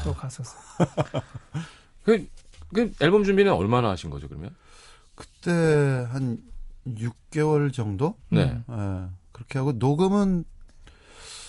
또 0.03 0.13
갔었어. 0.15 0.57
그, 2.03 2.27
그 2.73 2.91
앨범 3.01 3.23
준비는 3.23 3.53
얼마나 3.53 3.89
하신 3.91 4.09
거죠, 4.09 4.27
그러면? 4.27 4.55
그때 5.13 5.51
한 6.09 6.39
6개월 6.87 7.71
정도? 7.71 8.15
네. 8.29 8.59
음. 8.69 9.09
예, 9.11 9.15
그렇게 9.31 9.59
하고 9.59 9.73
녹음은 9.73 10.43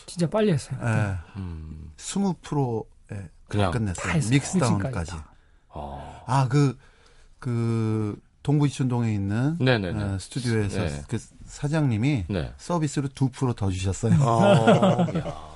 진짜 0.07 0.29
빨리 0.29 0.53
했어요. 0.53 0.79
예, 0.83 1.17
음. 1.41 1.93
20%에 1.97 3.29
그냥. 3.49 3.71
다 3.71 3.79
끝냈어요. 3.79 4.13
했어요. 4.13 4.31
믹스다운까지. 4.31 5.13
어. 5.69 6.23
아, 6.27 6.49
그, 6.49 6.77
그, 7.39 8.19
동부이촌동에 8.43 9.13
있는. 9.13 9.57
예, 10.15 10.19
스튜디오에서 10.19 10.81
네. 10.81 11.03
그 11.09 11.19
사장님이 11.45 12.25
네. 12.29 12.53
서비스로 12.57 13.09
2%더 13.09 13.71
주셨어요. 13.71 14.15
어, 14.23 15.07
야. 15.19 15.49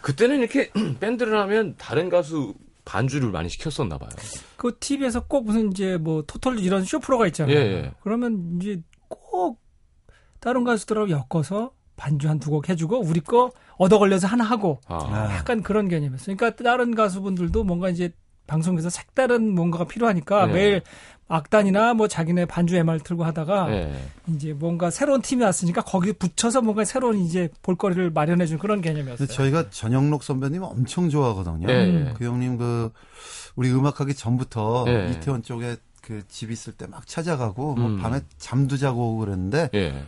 그때는 0.00 0.40
이렇게 0.40 0.70
밴드를 0.98 1.38
하면 1.38 1.76
다른 1.78 2.08
가수 2.08 2.54
반주를 2.84 3.30
많이 3.30 3.48
시켰었나 3.48 3.96
봐요. 3.98 4.10
그 4.56 4.76
TV에서 4.80 5.26
꼭 5.26 5.44
무슨 5.44 5.70
이제 5.70 5.96
뭐 5.96 6.24
토털 6.26 6.58
이런 6.58 6.84
쇼 6.84 6.98
프로가 6.98 7.26
있잖아요. 7.28 7.56
예, 7.56 7.60
예. 7.60 7.92
그러면 8.02 8.58
이제 8.60 8.82
꼭 9.08 9.60
다른 10.40 10.64
가수들하고 10.64 11.10
엮어서 11.10 11.72
반주 11.96 12.28
한 12.28 12.38
두 12.38 12.50
곡 12.50 12.68
해주고 12.68 13.00
우리 13.00 13.20
거 13.20 13.50
얻어 13.76 13.98
걸려서 13.98 14.26
하나 14.26 14.44
하고 14.44 14.80
아. 14.86 15.34
약간 15.36 15.62
그런 15.62 15.88
개념이었어요. 15.88 16.36
그러니까 16.36 16.62
다른 16.62 16.94
가수분들도 16.94 17.64
뭔가 17.64 17.88
이제 17.90 18.12
방송에서 18.46 18.90
색다른 18.90 19.54
뭔가가 19.54 19.84
필요하니까 19.84 20.46
네. 20.46 20.52
매일 20.52 20.82
악단이나 21.28 21.94
뭐 21.94 22.08
자기네 22.08 22.44
반주 22.46 22.76
MR 22.76 22.98
틀고 23.04 23.24
하다가 23.24 23.72
예. 23.72 23.94
이제 24.28 24.52
뭔가 24.52 24.90
새로운 24.90 25.22
팀이 25.22 25.42
왔으니까 25.44 25.80
거기 25.82 26.12
붙여서 26.12 26.60
뭔가 26.60 26.84
새로운 26.84 27.18
이제 27.20 27.48
볼거리를 27.62 28.10
마련해 28.10 28.44
준 28.46 28.58
그런 28.58 28.80
개념이었어요. 28.82 29.28
저희가 29.28 29.70
전영록 29.70 30.24
선배님 30.24 30.62
엄청 30.62 31.08
좋아하거든요. 31.08 31.68
예, 31.70 31.74
예. 32.08 32.14
그 32.18 32.24
형님 32.26 32.58
그 32.58 32.92
우리 33.56 33.70
음악하기 33.70 34.14
전부터 34.14 34.84
예. 34.88 35.10
이태원 35.12 35.42
쪽에 35.42 35.76
그 36.02 36.22
집 36.28 36.50
있을 36.50 36.72
때 36.72 36.86
막 36.88 37.06
찾아가고 37.06 37.74
음. 37.74 37.80
뭐 37.80 37.96
밤에 38.02 38.20
잠도 38.36 38.76
자고 38.76 39.12
오고 39.12 39.18
그랬는데 39.20 39.70
예. 39.72 40.02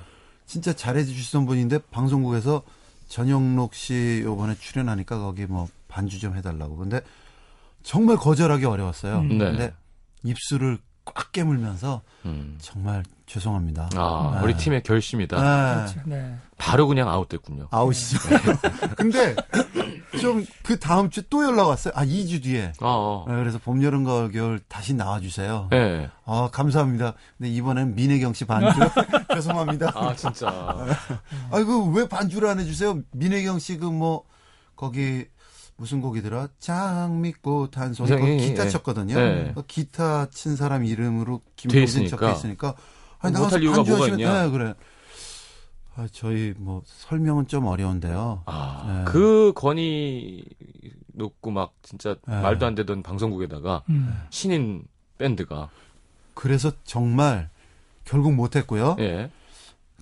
진짜 0.47 0.73
잘해 0.73 1.05
주시던 1.05 1.47
분인데 1.47 1.79
방송국에서 1.91 2.63
전영록 3.09 3.75
씨 3.75 4.21
요번에 4.25 4.55
출연하니까 4.55 5.19
거기 5.19 5.47
뭐 5.47 5.69
반주 5.89 6.19
좀 6.21 6.37
해달라고. 6.37 6.77
근데 6.77 7.01
정말 7.83 8.17
거절하기 8.17 8.65
어려웠어요. 8.65 9.21
음. 9.21 9.39
네. 9.39 9.39
근데 9.39 9.75
입술을 10.25 10.79
꽉 11.05 11.33
깨물면서 11.33 12.03
음. 12.25 12.57
정말 12.61 13.03
죄송합니다. 13.27 13.91
아, 13.97 14.33
네. 14.39 14.45
우리 14.45 14.57
팀의 14.57 14.83
결심이다. 14.83 15.37
네. 15.37 15.75
그렇죠. 15.93 16.01
네. 16.07 16.37
바로 16.57 16.87
그냥 16.87 17.09
아웃됐군요. 17.09 17.69
아웃이죠. 17.71 18.19
근데 18.97 19.35
좀 20.21 20.45
그 20.63 20.79
다음 20.79 21.11
주 21.11 21.23
또 21.29 21.45
연락 21.45 21.69
왔어요. 21.69 21.93
아, 21.97 22.05
2주 22.07 22.43
뒤에. 22.43 22.73
아, 22.81 22.85
어. 22.87 23.25
네, 23.29 23.35
그래서 23.35 23.59
봄, 23.59 23.83
여름, 23.83 24.05
가을, 24.05 24.31
겨울 24.33 24.61
다시 24.69 24.95
나와주세요. 24.95 25.69
예. 25.73 26.09
아, 26.25 26.49
감사합니다. 26.53 27.15
근데 27.37 27.51
이번엔 27.51 27.95
민혜경 27.95 28.33
씨 28.33 28.45
반주. 28.47 28.79
죄송합니다. 29.35 29.93
아, 29.95 30.15
진짜. 30.15 30.87
아이고, 31.53 31.91
왜 31.91 32.09
반주를 32.09 32.49
안 32.49 32.61
해주세요? 32.61 33.01
민혜경 33.13 33.59
씨 33.59 33.77
그 33.79 33.87
뭐, 33.87 34.25
거기, 34.77 35.27
무슨 35.77 36.01
곡이더라? 36.01 36.49
장미꽃 36.61 37.77
한 37.79 37.93
송이. 37.95 38.11
거기 38.11 38.33
예, 38.33 38.37
기타 38.37 38.65
예. 38.67 38.69
쳤거든요. 38.71 39.15
네. 39.15 39.53
그 39.55 39.63
기타 39.67 40.27
친 40.31 40.57
사람 40.57 40.85
이름으로 40.85 41.39
돼 41.39 41.53
김동진. 41.57 42.07
적혀 42.09 42.31
있으니까. 42.33 42.75
못할 43.23 43.63
이유가 43.63 43.83
뭐가 43.83 43.91
반주하시면- 44.07 44.13
있냐? 44.21 44.43
네, 44.45 44.51
그래. 44.51 44.75
아, 45.97 46.07
저희 46.13 46.53
뭐, 46.59 46.83
설명은 46.87 47.47
좀 47.47 47.67
어려운데요. 47.67 48.43
아, 48.47 48.85
네. 49.05 49.05
그 49.11 49.53
건의 49.55 50.45
놓고 51.15 51.51
막 51.53 51.73
진짜 51.83 52.17
네. 52.27 52.41
말도 52.41 52.67
안 52.67 52.75
되던 52.75 53.03
방송국에다가 53.03 53.83
음. 53.89 54.23
신인 54.31 54.85
밴드가 55.19 55.71
그래서 56.35 56.73
정말 56.85 57.49
결국 58.05 58.35
못 58.35 58.57
했고요. 58.57 58.97
예. 58.99 59.31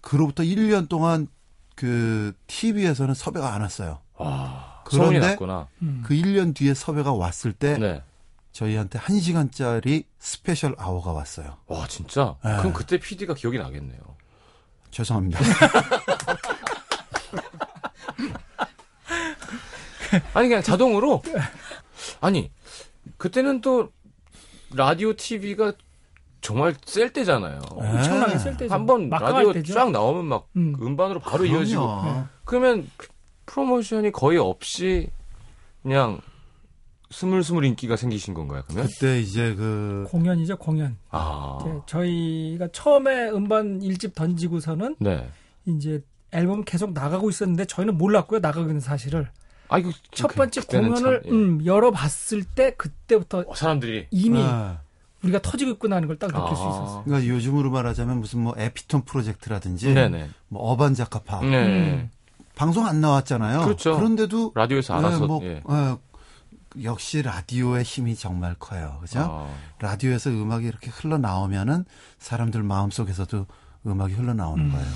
그로부터 0.01 0.43
1년 0.43 0.89
동안 0.89 1.29
그 1.77 2.33
TV에서는 2.47 3.15
섭외가 3.15 3.53
안 3.55 3.61
왔어요. 3.61 4.01
와, 4.17 4.72
그런데 4.99 5.19
났구나. 5.21 5.69
음. 5.83 6.03
그 6.05 6.15
1년 6.15 6.55
뒤에 6.55 6.75
섭외가 6.75 7.13
왔을 7.13 7.53
때 7.53 7.79
네. 7.79 8.03
저희한테 8.53 8.99
1시간짜리 8.99 10.05
special 10.19 10.75
hour가 10.79 11.13
왔어요. 11.13 11.57
와, 11.67 11.87
진짜? 11.89 12.37
네. 12.45 12.57
그럼 12.59 12.73
그때 12.73 12.99
PD가 12.99 13.35
기억이 13.35 13.59
나겠네요. 13.59 13.99
죄송합니다. 14.91 15.41
아니, 20.35 20.49
그냥 20.49 20.63
자동으로. 20.63 21.23
아니, 22.21 22.51
그때는 23.17 23.63
또 23.63 23.91
라디오 24.75 25.15
TV가 25.15 25.73
정말 26.43 26.75
셀 26.85 27.13
때잖아요. 27.13 27.61
엄청나게 27.71 28.39
쓸 28.39 28.57
때죠. 28.57 28.75
한번 28.75 29.09
막강할 29.09 29.35
라디오 29.47 29.53
때죠. 29.55 29.73
쫙 29.75 29.91
나오면 29.91 30.25
막 30.27 30.49
음. 30.57 30.75
음반으로 30.81 31.21
바로 31.21 31.47
이어지고. 31.47 31.81
그럼요. 31.81 32.25
그러면 32.45 32.91
그 32.97 33.09
프로모션이 33.57 34.13
거의 34.13 34.39
없이 34.39 35.09
그냥 35.83 36.21
스물스물 37.11 37.67
인기가 37.67 37.97
생기신 37.97 38.33
건가요, 38.33 38.63
그러면? 38.67 38.87
그때 38.89 39.21
이제 39.21 39.55
그 39.55 40.07
공연이죠, 40.09 40.57
공연. 40.57 40.97
아. 41.11 41.59
이제 41.61 41.71
저희가 41.85 42.69
처음에 42.73 43.29
음반 43.29 43.83
일집 43.83 44.15
던지고서는 44.15 44.97
네. 44.99 45.29
이제 45.67 46.03
앨범 46.31 46.65
계속 46.65 46.95
나가고 46.95 47.29
있었는데 47.29 47.67
저희는 47.67 47.99
몰랐고요, 47.99 48.41
나가고 48.41 48.69
있는 48.69 48.81
사실을. 48.81 49.29
아, 49.69 49.79
이거 49.79 49.91
첫 50.13 50.29
그- 50.29 50.37
번째 50.37 50.63
공연을 50.63 50.97
참, 50.97 51.21
예. 51.27 51.31
음, 51.31 51.67
열어봤을 51.67 52.45
때 52.45 52.71
그때부터 52.77 53.45
어, 53.47 53.55
사람들이 53.55 54.07
이미 54.11 54.39
아, 54.43 54.81
우리가 55.23 55.41
터지고 55.43 55.73
있구나 55.73 55.97
하는 55.97 56.09
걸 56.09 56.19
딱 56.19 56.29
느낄 56.29 56.57
수 56.57 56.63
아. 56.63 56.69
있었어요. 56.71 57.03
그러니까 57.05 57.29
요즘으로 57.29 57.71
말하자면 57.71 58.21
무슨 58.21 58.41
뭐 58.41 58.55
에피톤 58.57 59.03
프로젝트라든지 59.05 59.93
네네. 59.93 60.31
뭐 60.49 60.63
어반 60.71 60.95
자카파 60.95 61.43
네. 61.43 61.67
음. 61.67 62.11
방송 62.55 62.87
안 62.87 63.01
나왔잖아요. 63.01 63.63
그렇죠. 63.63 63.97
그런데도 63.97 64.53
라디오에서 64.55 64.95
알아서 64.95 65.21
네, 65.21 65.27
뭐, 65.27 65.41
예. 65.43 65.61
어, 65.65 65.99
역시 66.83 67.23
라디오의 67.23 67.83
힘이 67.83 68.15
정말 68.15 68.55
커요. 68.59 68.99
그죠? 69.01 69.21
아. 69.21 69.55
라디오에서 69.81 70.31
음악이 70.31 70.67
이렇게 70.67 70.91
흘러나오면은 70.91 71.85
사람들 72.19 72.63
마음속에서도 72.63 73.47
음악이 73.87 74.15
흘러나오는 74.15 74.67
음. 74.67 74.73
거예요. 74.73 74.87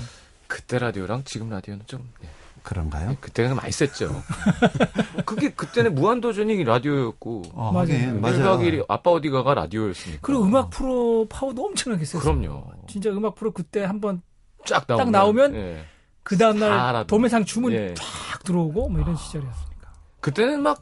그때 0.47 0.79
라디오랑 0.79 1.23
지금 1.25 1.49
라디오는 1.49 1.83
좀 1.87 2.09
예. 2.23 2.29
그런가요? 2.63 3.15
그때는 3.21 3.55
많이 3.55 3.71
셌죠. 3.71 4.21
그게 5.25 5.51
그때는 5.53 5.95
무한도전이 5.95 6.63
라디오였고 6.65 7.43
어, 7.53 7.71
맞아요. 7.71 8.19
맞아요. 8.19 8.35
일박일이 8.37 8.83
아빠 8.89 9.11
어디가가 9.11 9.53
라디오였으니까. 9.53 10.19
그리고 10.21 10.43
음악 10.43 10.69
프로 10.69 11.25
파워도 11.29 11.65
엄청나게 11.65 12.03
셌어요. 12.03 12.21
그럼요. 12.21 12.65
진짜 12.87 13.09
음악 13.09 13.35
프로 13.35 13.51
그때 13.51 13.83
한번 13.83 14.21
쫙 14.65 14.85
딱 14.85 14.97
나오면, 15.09 15.11
나오면 15.11 15.55
예. 15.55 15.85
그 16.27 16.37
다음날. 16.37 17.07
도매상 17.07 17.45
주문 17.45 17.71
예. 17.71 17.93
쫙 17.93 18.43
들어오고 18.43 18.89
뭐 18.89 19.01
이런 19.01 19.15
시절이었으니까. 19.15 19.93
그때는 20.19 20.61
막 20.61 20.81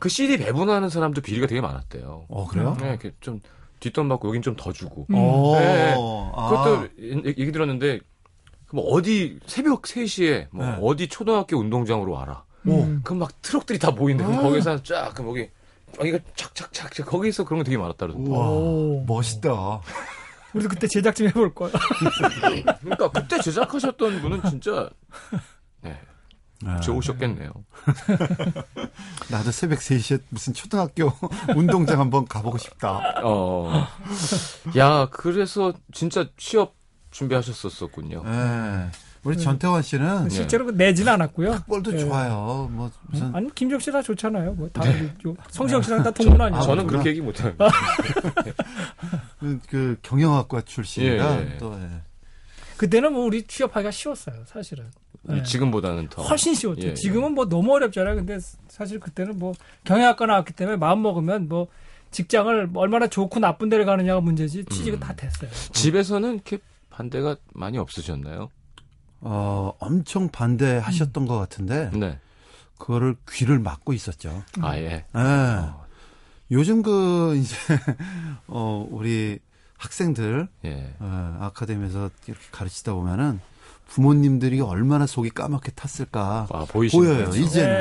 그 0.00 0.08
CD 0.10 0.36
배분하는 0.36 0.90
사람도 0.90 1.22
비리가 1.22 1.46
되게 1.46 1.62
많았대요. 1.62 2.26
어, 2.28 2.46
그래요? 2.48 2.76
네, 2.78 2.88
이렇게 2.90 3.12
좀 3.20 3.40
뒷돈 3.80 4.06
받고 4.08 4.28
여긴 4.28 4.42
좀 4.42 4.54
더 4.56 4.70
주고. 4.70 5.06
음. 5.08 5.14
오, 5.14 5.54
네. 5.56 5.94
아. 6.34 6.48
그것도 6.50 6.88
얘- 7.00 7.24
얘기 7.38 7.50
들었는데 7.52 8.00
뭐 8.72 8.84
어디 8.90 9.38
새벽 9.46 9.82
3시에 9.82 10.48
뭐 10.50 10.66
네. 10.66 10.78
어디 10.82 11.08
초등학교 11.08 11.56
운동장으로 11.56 12.12
와라. 12.12 12.44
오. 12.66 12.82
음. 12.82 13.00
그럼 13.02 13.20
막 13.20 13.40
트럭들이 13.40 13.78
다 13.78 13.92
모이는데 13.92 14.24
아. 14.24 14.28
그럼 14.36 14.42
거기서 14.50 14.82
쫙 14.82 15.12
그럼 15.14 15.28
거기 15.28 15.48
여기가 15.98 16.18
착착착착 16.34 17.06
거기서 17.06 17.44
그런 17.44 17.60
거 17.60 17.64
되게 17.64 17.78
많았다 17.78 18.06
그러던데. 18.06 18.30
멋있다. 19.06 19.80
우리도 20.54 20.68
그때 20.68 20.86
제작 20.86 21.14
좀 21.16 21.28
해볼 21.28 21.54
거야. 21.54 21.70
그러니까 22.80 23.10
그때 23.10 23.40
제작하셨던 23.40 24.20
분은 24.20 24.42
진짜 24.48 24.88
네, 25.80 25.98
네. 26.62 26.80
좋으셨겠네요. 26.80 27.52
나도 29.30 29.50
새벽 29.50 29.80
3시에 29.80 30.20
무슨 30.30 30.54
초등학교 30.54 31.12
운동장 31.56 32.00
한번 32.00 32.26
가보고 32.26 32.58
싶다. 32.58 33.20
어. 33.24 33.86
야, 34.76 35.08
그래서 35.10 35.72
진짜 35.92 36.26
취업 36.36 36.74
준비하셨었군요. 37.10 38.22
네. 38.24 38.88
우리 39.24 39.38
전태원 39.38 39.80
씨는 39.80 40.28
실제로 40.28 40.70
내지는 40.70 41.14
않았고요. 41.14 41.60
볼도 41.66 41.92
네. 41.92 41.98
좋아요. 41.98 42.68
뭐 42.70 42.90
무슨 43.08 43.34
아니 43.34 43.52
김정 43.54 43.78
씨랑 43.78 44.02
좋잖아요. 44.02 44.52
뭐다 44.52 44.82
성시경 45.48 45.80
씨랑 45.80 46.02
다 46.02 46.10
동문 46.10 46.38
아니에요? 46.38 46.62
저는 46.62 46.86
그렇게 46.86 47.08
얘기 47.08 47.22
못해요. 47.22 47.54
그, 49.44 49.60
그 49.68 49.96
경영학과 50.02 50.62
출신이라 50.62 51.36
예, 51.36 51.52
예. 51.54 51.58
또 51.58 51.74
예. 51.74 52.00
그때는 52.78 53.12
뭐 53.12 53.24
우리 53.24 53.42
취업하기가 53.42 53.90
쉬웠어요. 53.90 54.44
사실은. 54.46 54.86
네. 55.22 55.42
지금보다는 55.42 56.08
더. 56.08 56.22
훨씬 56.22 56.54
쉬웠죠. 56.54 56.86
예, 56.86 56.90
예. 56.90 56.94
지금은 56.94 57.32
뭐 57.32 57.48
너무 57.48 57.74
어렵잖아요. 57.74 58.16
근데 58.16 58.38
사실 58.68 58.98
그때는 59.00 59.38
뭐 59.38 59.52
경영학과 59.84 60.26
나왔기 60.26 60.54
때문에 60.54 60.76
마음 60.76 61.02
먹으면 61.02 61.48
뭐 61.48 61.68
직장을 62.10 62.70
얼마나 62.74 63.06
좋고 63.06 63.40
나쁜 63.40 63.68
데를 63.68 63.84
가느냐가 63.84 64.20
문제지 64.20 64.64
취직은 64.64 64.98
음. 64.98 65.00
다 65.00 65.14
됐어요. 65.14 65.50
집에서는 65.72 66.34
이렇게 66.34 66.58
반대가 66.90 67.36
많이 67.52 67.76
없으셨나요? 67.78 68.48
어, 69.20 69.72
엄청 69.78 70.28
반대하셨던 70.28 71.26
것 71.26 71.38
같은데 71.38 71.90
네. 71.92 72.18
그거를 72.78 73.16
귀를 73.30 73.58
막고 73.58 73.92
있었죠. 73.92 74.42
아 74.60 74.76
예. 74.78 74.84
예. 74.84 75.04
요즘 76.54 76.82
그 76.82 77.36
이제 77.36 77.56
어 78.46 78.86
우리 78.90 79.40
학생들 79.76 80.48
예. 80.64 80.94
어, 81.00 81.38
아카데미에서 81.40 82.10
이렇게 82.26 82.42
가르치다 82.52 82.94
보면은 82.94 83.40
부모님들이 83.88 84.60
얼마나 84.60 85.06
속이 85.06 85.30
까맣게 85.30 85.72
탔을까 85.72 86.46
아, 86.50 86.64
보여요. 86.68 87.26
거죠? 87.26 87.38
이제는. 87.38 87.74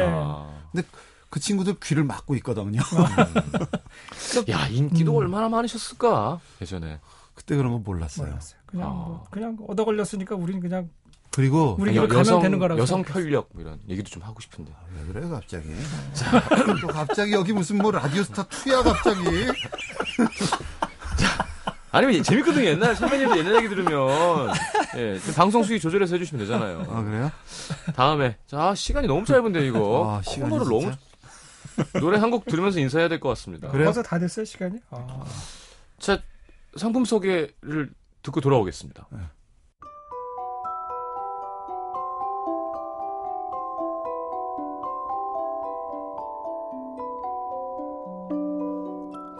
네. 0.73 0.81
아. 0.81 0.83
그 1.29 1.39
친구들 1.39 1.75
귀를 1.81 2.03
막고 2.03 2.35
있거든요. 2.35 2.81
야, 4.49 4.67
인기도 4.67 5.13
음. 5.13 5.17
얼마나 5.17 5.49
많으셨을까? 5.49 6.39
예전에. 6.61 6.99
그때 7.33 7.55
그런 7.55 7.71
거 7.71 7.79
몰랐어요. 7.79 8.27
몰랐어요. 8.27 8.59
그냥 8.67 8.87
아. 8.87 8.91
뭐 8.91 9.25
그냥 9.31 9.57
얻어 9.67 9.85
걸렸으니까 9.85 10.35
우리는 10.35 10.59
그냥 10.59 10.89
그리고 11.33 11.75
우리 11.79 11.93
이거 11.93 12.07
가면 12.07 12.41
되는 12.41 12.59
거라고 12.59 12.79
여성. 12.81 13.03
편력 13.03 13.49
뭐 13.53 13.61
이런 13.63 13.79
얘기도 13.89 14.09
좀 14.09 14.21
하고 14.21 14.39
싶은데. 14.39 14.71
왜 14.95 15.13
그래 15.13 15.27
갑자기? 15.27 15.67
또 16.81 16.87
갑자기 16.87 17.31
여기 17.33 17.51
무슨 17.53 17.77
뭐 17.79 17.89
라디오스타 17.91 18.43
투야 18.43 18.83
갑자기? 18.83 19.21
아니면 21.91 22.23
재밌거든요. 22.23 22.65
옛날 22.65 22.95
선배님들 22.95 23.37
옛날 23.39 23.55
얘기 23.57 23.69
들으면 23.69 24.51
예, 24.95 25.19
좀 25.19 25.33
방송 25.35 25.63
수위 25.63 25.79
조절해서 25.79 26.15
해주시면 26.15 26.43
되잖아요. 26.45 26.87
아 26.89 27.03
그래요? 27.03 27.31
다음에 27.95 28.37
자 28.47 28.73
시간이 28.75 29.07
너무 29.07 29.25
짧은데 29.25 29.65
이거 29.67 30.17
아, 30.17 30.21
시간이 30.23 30.49
코너를 30.49 30.71
너무 30.71 30.81
진짜? 30.81 31.99
노래 31.99 32.17
한 32.19 32.31
곡 32.31 32.45
들으면서 32.45 32.79
인사해야 32.79 33.09
될 33.09 33.19
것 33.19 33.29
같습니다. 33.29 33.69
그래요? 33.69 33.85
벌써 33.85 34.01
다 34.01 34.17
됐어요 34.19 34.45
시간이? 34.45 34.79
아. 34.89 35.23
자 35.99 36.19
상품 36.75 37.05
소개를 37.05 37.91
듣고 38.23 38.41
돌아오겠습니다. 38.41 39.07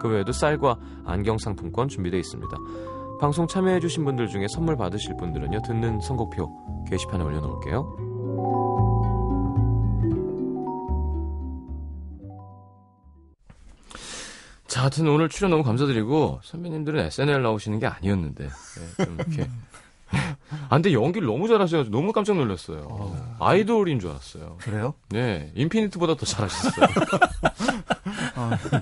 그 0.00 0.08
외에도 0.08 0.32
쌀과 0.32 0.78
안경 1.04 1.38
상품권 1.38 1.88
준비되어 1.88 2.18
있습니다. 2.18 2.56
방송 3.20 3.48
참여해주신 3.48 4.04
분들 4.04 4.28
중에 4.28 4.46
선물 4.48 4.76
받으실 4.76 5.16
분들은요, 5.16 5.62
듣는 5.62 6.00
선곡표 6.00 6.84
게시판에 6.88 7.24
올려놓을게요. 7.24 8.08
자, 14.68 14.82
하여튼 14.82 15.08
오늘 15.08 15.28
출연 15.28 15.50
너무 15.50 15.64
감사드리고, 15.64 16.40
선배님들은 16.44 17.00
SNL 17.06 17.42
나오시는 17.42 17.78
게 17.80 17.86
아니었는데, 17.86 18.48
네, 18.48 19.04
좀 19.04 19.14
이렇게. 19.14 19.48
아, 20.10 20.76
근데 20.76 20.92
연기를 20.92 21.26
너무 21.26 21.48
잘하셔가지고 21.48 21.94
너무 21.94 22.12
깜짝 22.12 22.36
놀랐어요. 22.36 23.36
아이돌인 23.40 23.98
줄 23.98 24.10
알았어요. 24.10 24.56
그래요? 24.60 24.94
네, 25.10 25.52
인피니트보다 25.54 26.14
더 26.14 26.24
잘하셨어요. 26.24 26.86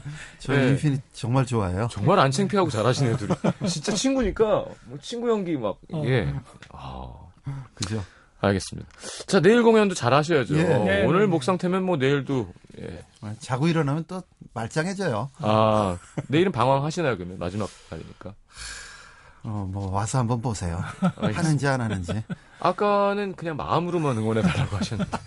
저 0.47 0.55
네. 0.55 0.69
인피니트 0.69 1.03
정말 1.13 1.45
좋아해요. 1.45 1.89
정말 1.91 2.21
안 2.21 2.31
창피하고 2.31 2.71
잘하시네요, 2.71 3.17
둘이. 3.17 3.35
진짜 3.69 3.93
친구니까, 3.93 4.65
뭐 4.85 4.97
친구 5.03 5.29
연기 5.29 5.57
막, 5.57 5.77
이게. 5.89 6.33
아, 6.73 7.09
그죠? 7.75 8.01
알겠습니다. 8.41 8.89
자, 9.27 9.41
내일 9.41 9.65
공연도 9.65 9.97
잘 9.97 10.15
하셔야죠. 10.15 10.57
예. 10.57 10.63
네, 10.63 11.05
오늘 11.05 11.23
네. 11.23 11.27
목 11.27 11.43
상태면 11.43 11.83
뭐 11.83 11.97
내일도, 11.97 12.53
예. 12.81 13.05
자고 13.41 13.67
일어나면 13.67 14.05
또 14.07 14.23
말짱해져요. 14.55 15.31
아, 15.39 15.99
내일은 16.29 16.53
방황하시나요, 16.53 17.17
그러면? 17.17 17.41
마지막 17.41 17.69
날이니까. 17.91 18.35
어, 19.43 19.69
뭐 19.69 19.91
와서 19.91 20.19
한번 20.19 20.41
보세요. 20.41 20.81
하는지 21.17 21.67
안 21.67 21.81
하는지. 21.81 22.23
아까는 22.61 23.35
그냥 23.35 23.57
마음으로만 23.57 24.17
응원해 24.17 24.43
달라고 24.43 24.77
하셨는데. 24.77 25.19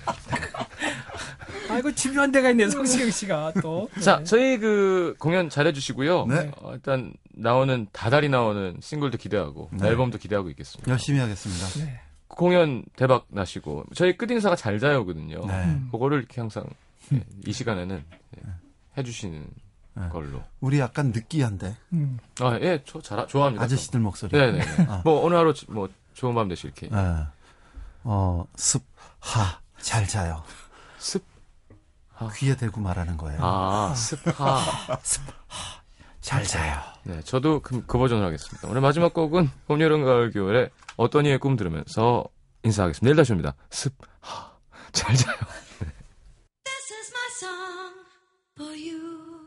아이고 1.79 1.93
집요한 1.93 2.31
데가 2.31 2.49
있네 2.51 2.69
성시경 2.69 3.09
씨가 3.09 3.53
또. 3.61 3.89
자, 4.03 4.21
저희 4.23 4.57
그 4.57 5.15
공연 5.17 5.49
잘해주시고요. 5.49 6.25
네. 6.27 6.51
어, 6.57 6.73
일단 6.73 7.13
나오는, 7.31 7.87
다달이 7.91 8.29
나오는 8.29 8.77
싱글도 8.81 9.17
기대하고, 9.17 9.69
네. 9.71 9.87
앨범도 9.87 10.17
기대하고 10.17 10.49
있겠습니다. 10.49 10.91
열심히 10.91 11.19
하겠습니다. 11.19 11.85
네. 11.85 12.01
공연 12.27 12.83
대박 12.95 13.25
나시고, 13.29 13.85
저희 13.95 14.17
끝 14.17 14.29
인사가 14.29 14.55
잘 14.55 14.79
자요거든요. 14.79 15.45
네. 15.45 15.79
그거를 15.91 16.19
이렇게 16.19 16.41
항상 16.41 16.65
예, 17.13 17.23
이 17.47 17.53
시간에는 17.53 18.03
예, 18.37 18.51
해주시는 18.97 19.47
네. 19.95 20.09
걸로. 20.09 20.43
우리 20.59 20.79
약간 20.79 21.11
느끼한데 21.11 21.75
음. 21.93 22.19
아, 22.41 22.59
예, 22.61 22.83
저 22.85 23.01
잘, 23.01 23.25
좋아합니다. 23.27 23.63
아저씨들 23.63 23.99
목소리. 24.01 24.31
네네. 24.31 24.61
아. 24.87 25.01
뭐, 25.05 25.21
오늘 25.23 25.37
하루, 25.37 25.53
뭐, 25.69 25.89
좋은 26.13 26.35
밤 26.35 26.49
되실 26.49 26.71
이렇게. 26.75 26.93
네. 26.93 27.25
어, 28.03 28.45
습, 28.55 28.83
하, 29.19 29.59
잘 29.79 30.07
자요. 30.07 30.43
습, 30.97 31.23
귀에 32.27 32.55
대고 32.57 32.81
말하는 32.81 33.15
거예요. 33.17 33.39
아, 33.41 33.93
습하. 33.95 34.59
잘 36.21 36.43
자요. 36.43 36.79
네, 37.03 37.21
저도 37.21 37.61
그, 37.61 37.85
그 37.85 37.97
버전을 37.97 38.25
하겠습니다. 38.25 38.67
오늘 38.67 38.81
마지막 38.81 39.13
곡은 39.13 39.49
봄, 39.67 39.81
여름, 39.81 40.03
가을, 40.03 40.31
겨울에 40.31 40.69
어떤 40.97 41.25
이의 41.25 41.39
꿈 41.39 41.55
들으면서 41.55 42.25
인사하겠습니다. 42.63 43.05
내일 43.05 43.15
다시 43.15 43.31
옵니다. 43.31 43.55
습, 43.69 43.93
하. 44.19 44.51
잘 44.91 45.15
자요. 45.15 45.35
This 46.65 46.93
is 46.93 47.11
my 47.13 47.27
song 47.37 47.95
for 48.57 48.75
you. 48.75 49.38